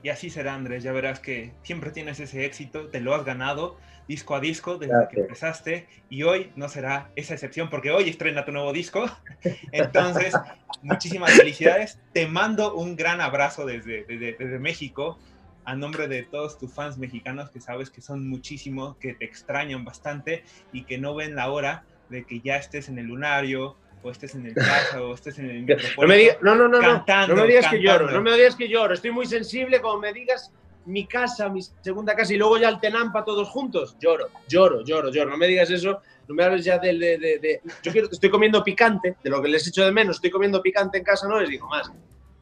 Y 0.07 0.09
así 0.09 0.31
será, 0.31 0.55
Andrés. 0.55 0.85
Ya 0.85 0.93
verás 0.93 1.19
que 1.19 1.53
siempre 1.65 1.91
tienes 1.91 2.21
ese 2.21 2.45
éxito, 2.45 2.87
te 2.87 3.01
lo 3.01 3.13
has 3.13 3.25
ganado 3.25 3.77
disco 4.07 4.37
a 4.37 4.41
disco 4.41 4.79
desde 4.79 5.09
que 5.11 5.19
empezaste 5.23 5.89
y 6.09 6.23
hoy 6.23 6.53
no 6.55 6.69
será 6.69 7.11
esa 7.17 7.35
excepción 7.35 7.69
porque 7.69 7.91
hoy 7.91 8.09
estrena 8.09 8.45
tu 8.45 8.53
nuevo 8.53 8.73
disco. 8.73 9.05
Entonces, 9.73 10.33
muchísimas 10.81 11.33
felicidades. 11.33 11.99
Te 12.13 12.29
mando 12.29 12.77
un 12.77 12.95
gran 12.95 13.21
abrazo 13.21 13.67
desde, 13.67 14.05
desde, 14.05 14.61
México 14.61 15.19
a 15.65 15.75
nombre 15.75 16.07
de 16.07 16.23
todos 16.23 16.57
tus 16.57 16.73
fans 16.73 16.99
mexicanos 16.99 17.51
que 17.51 17.61
sabes 17.61 17.91
que 17.91 18.01
son 18.01 18.29
muchísimos, 18.29 18.97
que 18.99 19.15
te 19.15 19.25
extrañan 19.25 19.85
bastante 19.85 20.45
y 20.73 20.85
que 20.85 20.99
no 20.99 21.17
ven 21.17 21.35
la 21.35 21.51
hora 21.51 21.85
de 22.11 22.25
que 22.25 22.39
ya 22.39 22.59
estés 22.59 22.89
en 22.89 23.01
el 23.01 23.07
lunario 23.07 23.77
o 24.07 24.11
estés 24.11 24.35
en 24.35 24.47
el 24.47 24.55
casa 24.55 25.03
o 25.03 25.15
estés 25.15 25.39
en 25.39 25.51
el 25.51 25.67
no, 25.67 26.07
me 26.07 26.37
no, 26.41 26.55
no, 26.55 26.69
no, 26.69 26.81
no, 26.81 27.05
no 27.29 27.35
me 27.35 27.47
digas 27.47 27.69
que 27.69 27.83
lloro, 27.83 28.11
no 28.11 28.21
me 28.21 28.33
digas 28.35 28.55
que 28.55 28.69
lloro, 28.69 28.95
estoy 28.95 29.11
muy 29.11 29.27
sensible 29.27 29.81
como 29.81 29.99
me 29.99 30.13
digas 30.13 30.53
mi 30.87 31.07
casa, 31.07 31.49
mi 31.49 31.61
segunda 31.63 32.15
casa 32.15 32.33
y 32.33 32.37
luego 32.37 32.59
ya 32.59 32.69
el 32.69 32.79
Tenampa 32.79 33.25
todos 33.25 33.49
juntos, 33.49 33.97
lloro, 34.01 34.29
lloro, 34.49 34.85
lloro, 34.85 35.11
lloro. 35.11 35.31
No 35.31 35.37
me 35.37 35.49
digas 35.49 35.69
eso, 35.71 36.01
no 36.29 36.35
me 36.35 36.45
hables 36.45 36.65
ya 36.65 36.79
de... 36.79 36.97
de, 36.97 37.19
de, 37.19 37.61
Yo 37.83 37.91
quiero, 37.91 38.09
estoy 38.09 38.31
comiendo 38.31 38.63
picante, 38.63 39.17
de 39.23 39.31
lo 39.31 39.43
que 39.43 39.49
les 39.49 39.67
echo 39.67 39.85
de 39.85 39.91
menos, 39.91 40.17
estoy 40.17 40.31
comiendo 40.31 40.63
picante 40.63 40.99
en 40.99 41.05
casa, 41.05 41.27
no 41.27 41.41
les 41.41 41.49
digo 41.49 41.67
más. 41.69 41.91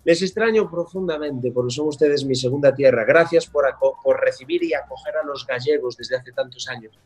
Les 0.04 0.20
extraño 0.20 0.70
profundamente 0.70 1.50
porque 1.50 1.72
son 1.72 1.88
ustedes 1.88 2.26
mi 2.26 2.34
segunda 2.34 2.74
tierra. 2.74 3.04
Gracias 3.06 3.46
por, 3.46 3.64
por 4.02 4.20
recibir 4.20 4.62
y 4.62 4.74
acoger 4.74 5.16
a 5.16 5.24
los 5.24 5.46
gallegos 5.46 5.96
desde 5.96 6.16
hace 6.16 6.30
tantos 6.32 6.68
años. 6.68 6.98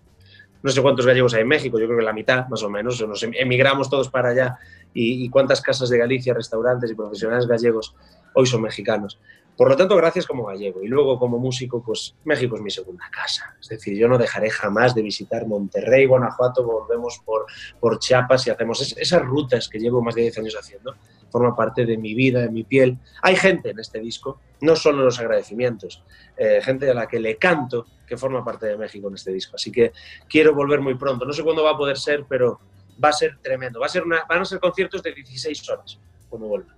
No 0.63 0.71
sé 0.71 0.83
cuántos 0.83 1.07
gallegos 1.07 1.35
hay 1.35 1.43
en 1.43 1.49
México, 1.49 1.79
yo 1.79 1.87
creo 1.87 1.99
que 1.99 2.05
la 2.05 2.13
mitad, 2.13 2.49
más 2.49 2.63
o 2.63 2.71
menos. 2.71 3.01
Nos 3.07 3.23
em, 3.23 3.33
emigramos 3.35 3.89
todos 3.89 4.09
para 4.09 4.31
allá. 4.31 4.59
Y, 4.93 5.29
cuántas 5.31 5.61
casas 5.61 5.91
de 5.91 5.99
Galicia, 5.99 6.35
restaurantes 6.35 6.91
y 6.91 6.95
profesionales 6.95 7.47
gallegos 7.47 7.95
hoy 8.35 8.47
son 8.47 8.63
mexicanos. 8.63 9.19
Por 9.57 9.69
lo 9.69 9.77
tanto, 9.77 9.97
gracias 9.97 10.27
como 10.27 10.47
gallego. 10.47 10.83
Y 10.83 10.89
luego 10.89 11.19
como 11.19 11.39
músico, 11.39 11.83
pues 11.83 12.15
México 12.25 12.57
es 12.57 12.63
mi 12.63 12.71
segunda 12.71 13.05
casa. 13.11 13.57
Es 13.61 13.69
decir, 13.69 13.97
yo 13.97 14.09
no 14.09 14.17
dejaré 14.17 14.51
jamás 14.51 14.95
de 14.95 15.03
visitar 15.03 15.47
Monterrey, 15.47 16.07
Guanajuato, 16.07 16.65
volvemos 16.65 17.21
por, 17.25 17.47
por 17.81 17.99
Chiapas 17.99 18.47
y 18.47 18.51
hacemos 18.51 18.97
esas 18.97 19.23
rutas 19.23 19.69
que 19.69 19.79
llevo 19.79 20.01
más 20.01 20.15
de 20.15 20.23
10 20.23 20.39
años 20.39 20.57
haciendo. 20.59 20.95
Forma 21.31 21.55
parte 21.55 21.85
de 21.85 21.97
mi 21.97 22.15
vida, 22.15 22.41
de 22.41 22.51
mi 22.51 22.65
piel. 22.65 22.99
Hay 23.23 23.37
gente 23.37 23.71
en 23.71 23.79
este 23.79 24.01
disco, 24.01 24.41
no 24.61 24.77
solo 24.77 25.05
los 25.05 25.19
agradecimientos, 25.19 26.03
eh, 26.37 26.61
gente 26.63 26.91
a 26.91 26.95
la 26.95 27.07
que 27.07 27.21
le 27.21 27.37
canto 27.37 27.87
que 28.07 28.17
forma 28.17 28.45
parte 28.45 28.67
de 28.67 28.77
México 28.77 29.09
en 29.09 29.15
este 29.15 29.33
disco. 29.33 29.57
Así 29.57 29.71
que 29.71 29.93
quiero 30.29 30.55
volver 30.55 30.81
muy 30.81 30.95
pronto. 30.95 31.25
No 31.25 31.33
sé 31.33 31.43
cuándo 31.43 31.63
va 31.63 31.73
a 31.73 31.77
poder 31.77 31.99
ser, 31.99 32.25
pero 32.29 32.61
va 33.03 33.11
a 33.11 33.13
ser 33.13 33.39
tremendo. 33.43 33.81
Va 33.81 33.87
a 33.87 33.91
ser 33.91 34.03
una, 34.03 34.25
van 34.29 34.41
a 34.41 34.45
ser 34.45 34.59
conciertos 34.61 35.03
de 35.03 35.13
16 35.13 35.69
horas 35.71 35.99
cuando 36.29 36.49
vuelva. 36.49 36.75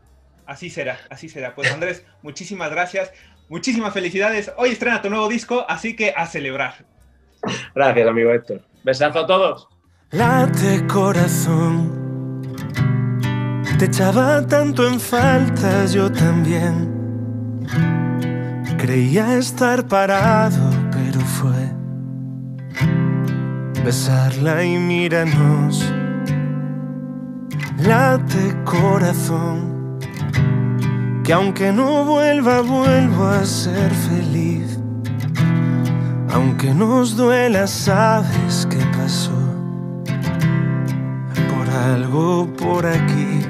Así 0.47 0.69
será, 0.69 0.99
así 1.09 1.29
será. 1.29 1.55
Pues 1.55 1.71
Andrés, 1.73 2.05
muchísimas 2.23 2.71
gracias. 2.71 3.13
Muchísimas 3.49 3.93
felicidades. 3.93 4.53
Hoy 4.57 4.71
estrena 4.71 5.03
tu 5.03 5.11
nuevo 5.11 5.29
disco, 5.29 5.65
así 5.69 5.95
que 5.95 6.13
a 6.17 6.27
celebrar. 6.27 6.85
Gracias, 7.75 8.09
amigo 8.09 8.31
Héctor. 8.33 8.63
Besazo 8.85 9.21
a 9.21 9.27
todos. 9.27 9.69
Late 10.11 10.87
corazón. 10.89 12.00
Te 13.81 13.87
echaba 13.87 14.47
tanto 14.47 14.87
en 14.87 15.01
falta, 15.01 15.87
yo 15.87 16.13
también. 16.13 17.67
Creía 18.77 19.39
estar 19.39 19.89
parado, 19.89 20.69
pero 20.93 21.19
fue 21.21 21.73
besarla 23.83 24.63
y 24.63 24.77
míranos. 24.77 25.91
Late 27.79 28.55
corazón 28.67 29.99
que 31.25 31.33
aunque 31.33 31.73
no 31.73 32.05
vuelva, 32.05 32.61
vuelvo 32.61 33.29
a 33.29 33.47
ser 33.47 33.91
feliz. 33.95 34.79
Aunque 36.35 36.75
nos 36.75 37.17
duela, 37.17 37.67
sabes 37.67 38.69
qué 38.69 38.85
pasó. 38.95 39.41
Por 41.49 41.71
algo 41.71 42.47
por 42.59 42.85
aquí 42.85 43.41